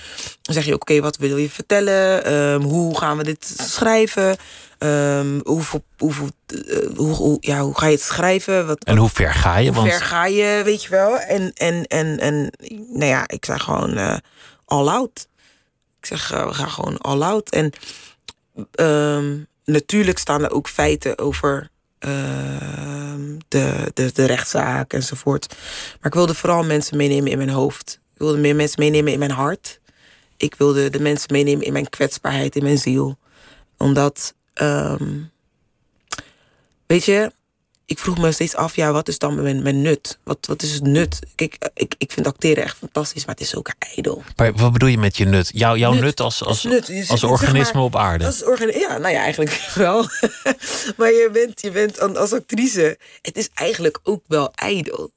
[0.43, 2.33] Dan zeg je ook, oké, okay, wat wil je vertellen?
[2.33, 4.37] Um, hoe gaan we dit schrijven?
[4.79, 8.67] Um, hoeveel, hoeveel, uh, hoe, hoe, ja, hoe ga je het schrijven?
[8.67, 9.67] Wat, en hoe ver ga je?
[9.67, 9.89] Hoe want...
[9.89, 11.19] ver ga je, weet je wel?
[11.19, 12.53] En, en, en, en
[12.89, 14.17] nou ja, ik zeg gewoon uh,
[14.65, 15.29] all out.
[16.01, 17.51] Ik zeg, we gaan gewoon all out.
[17.51, 17.73] En
[18.81, 23.15] um, natuurlijk staan er ook feiten over uh,
[23.49, 25.49] de, de, de rechtszaak enzovoort.
[25.49, 28.01] Maar ik wilde vooral mensen meenemen in mijn hoofd.
[28.15, 29.81] Ik wilde meer mensen meenemen in mijn hart.
[30.37, 33.19] Ik wilde de mensen meenemen in mijn kwetsbaarheid, in mijn ziel.
[33.77, 35.31] Omdat, um,
[36.87, 37.33] weet je,
[37.93, 40.19] ik vroeg me steeds af, ja, wat is dan mijn, mijn nut?
[40.25, 41.19] Wat, wat is het nut?
[41.35, 44.23] Kijk, ik, ik vind acteren echt fantastisch, maar het is ook ijdel.
[44.37, 45.51] Maar wat bedoel je met je nut?
[45.55, 47.05] Jouw, jouw nut, nut als, als, nut.
[47.09, 48.27] als organisme zeg maar, op aarde?
[48.27, 50.07] Als ja, nou ja, eigenlijk wel.
[50.97, 55.11] maar je bent, je bent als actrice, het is eigenlijk ook wel ijdel.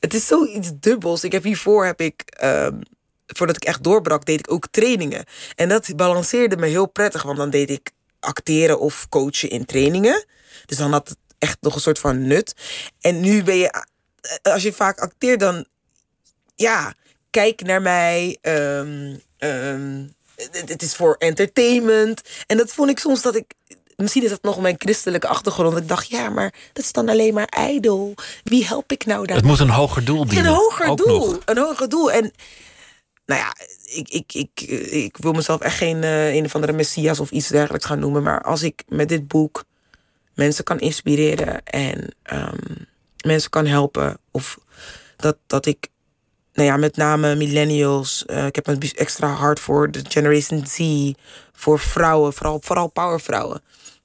[0.00, 1.24] Het is zoiets dubbels.
[1.24, 2.38] Ik heb hiervoor, heb ik...
[2.44, 2.80] Um,
[3.26, 5.24] voordat ik echt doorbrak, deed ik ook trainingen.
[5.54, 10.24] En dat balanceerde me heel prettig, want dan deed ik acteren of coachen in trainingen.
[10.66, 12.54] Dus dan had het echt nog een soort van nut.
[13.00, 15.66] En nu ben je, eh, als je vaak acteert, dan
[16.54, 16.94] ja,
[17.30, 18.38] kijk naar mij.
[18.42, 20.14] Um, um,
[20.50, 22.20] het is voor entertainment.
[22.46, 23.54] En dat vond ik soms dat ik.
[23.96, 25.76] Misschien is dat nog mijn christelijke achtergrond.
[25.76, 28.14] Ik dacht, ja, maar dat is dan alleen maar ijdel.
[28.44, 29.36] Wie help ik nou daar?
[29.36, 30.46] Het moet een hoger doel dienen.
[30.46, 31.30] Een hoger Ook doel.
[31.30, 31.42] Nog.
[31.44, 32.12] Een hoger doel.
[32.12, 32.32] En
[33.26, 37.20] nou ja, ik, ik, ik, ik wil mezelf echt geen uh, een of andere messias
[37.20, 38.22] of iets dergelijks gaan noemen.
[38.22, 39.64] Maar als ik met dit boek
[40.34, 42.86] mensen kan inspireren en um,
[43.24, 44.18] mensen kan helpen.
[44.30, 44.58] Of
[45.16, 45.88] dat, dat ik,
[46.52, 48.24] nou ja, met name millennials.
[48.26, 51.10] Uh, ik heb een extra hart voor de Generation Z.
[51.52, 53.62] Voor vrouwen, vooral, vooral powervrouwen.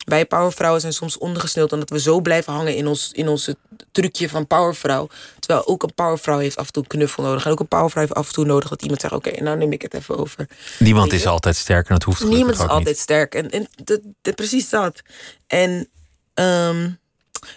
[0.07, 3.57] Wij powervrouwen zijn soms ondergesneeuwd omdat we zo blijven hangen in ons in onze
[3.91, 5.07] trucje van powervrouw.
[5.39, 7.45] Terwijl ook een powervrouw heeft af en toe een knuffel nodig.
[7.45, 9.57] En ook een powervrouw heeft af en toe nodig dat iemand zegt: Oké, okay, nou
[9.57, 10.47] neem ik het even over.
[10.79, 12.97] Niemand is altijd sterk en dat hoeft Niemand is altijd niet.
[12.97, 13.35] sterk.
[13.35, 15.01] En, en de, de, precies dat.
[15.47, 15.89] En
[16.39, 16.99] um,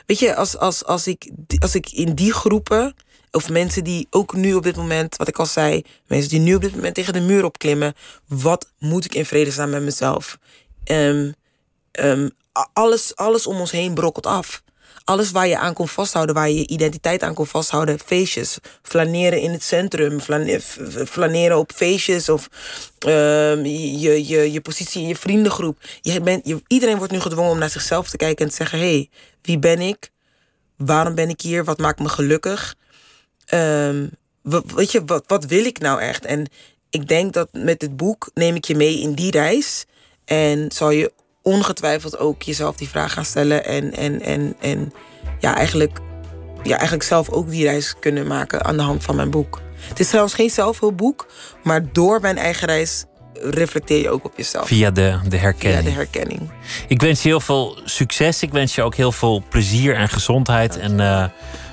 [0.06, 2.94] weet je, als, als, als, ik, als ik in die groepen,
[3.30, 6.54] of mensen die ook nu op dit moment, wat ik al zei, mensen die nu
[6.54, 7.94] op dit moment tegen de muur opklimmen,
[8.26, 10.38] wat moet ik in vrede staan met mezelf?
[10.84, 11.34] Um,
[11.92, 12.30] um,
[12.72, 14.62] alles, alles om ons heen brokkelt af.
[15.04, 17.98] Alles waar je aan kon vasthouden, waar je je identiteit aan kon vasthouden.
[17.98, 20.20] Feestjes, flaneren in het centrum,
[21.06, 22.48] flaneren op feestjes of
[23.06, 25.78] um, je, je, je positie in je vriendengroep.
[26.22, 29.08] Bent, iedereen wordt nu gedwongen om naar zichzelf te kijken en te zeggen: hé, hey,
[29.42, 30.10] wie ben ik?
[30.76, 31.64] Waarom ben ik hier?
[31.64, 32.74] Wat maakt me gelukkig?
[33.54, 34.10] Um,
[34.74, 36.24] weet je, wat, wat wil ik nou echt?
[36.24, 36.46] En
[36.90, 39.84] ik denk dat met dit boek neem ik je mee in die reis.
[40.24, 41.12] En zal je
[41.50, 43.64] ongetwijfeld ook jezelf die vraag gaan stellen.
[43.64, 44.92] En, en, en, en
[45.38, 45.98] ja, eigenlijk,
[46.62, 49.60] ja, eigenlijk zelf ook die reis kunnen maken aan de hand van mijn boek.
[49.88, 51.26] Het is trouwens geen zelfhulpboek,
[51.62, 54.66] maar door mijn eigen reis reflecteer je ook op jezelf.
[54.66, 55.82] Via de, de herkenning.
[55.82, 56.50] Via de herkenning.
[56.88, 58.42] Ik wens je heel veel succes.
[58.42, 60.78] Ik wens je ook heel veel plezier en gezondheid.
[60.78, 61.24] En uh,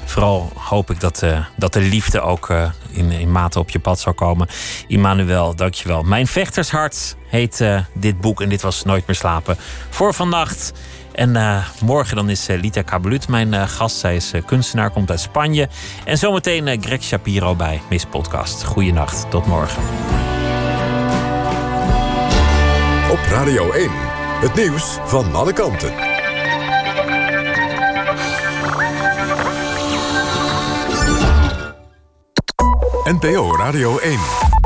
[0.10, 3.80] vooral hoop ik dat, uh, dat de liefde ook uh, in, in mate op je
[3.80, 4.48] pad zal komen.
[4.88, 6.04] Immanuel, dankjewel.
[6.04, 9.58] Mijn vechtershart heet dit boek en dit was Nooit meer slapen
[9.90, 10.74] voor vannacht.
[11.12, 13.98] En morgen dan is Lita Kabelut mijn gast.
[13.98, 15.70] Zij is kunstenaar, komt uit Spanje.
[16.06, 18.64] En zometeen Greg Shapiro bij Miss Podcast.
[18.64, 19.82] Goeienacht, tot morgen.
[23.12, 23.90] Op Radio 1,
[24.42, 26.07] het nieuws van alle kanten.
[33.08, 34.57] NPO Radio 1.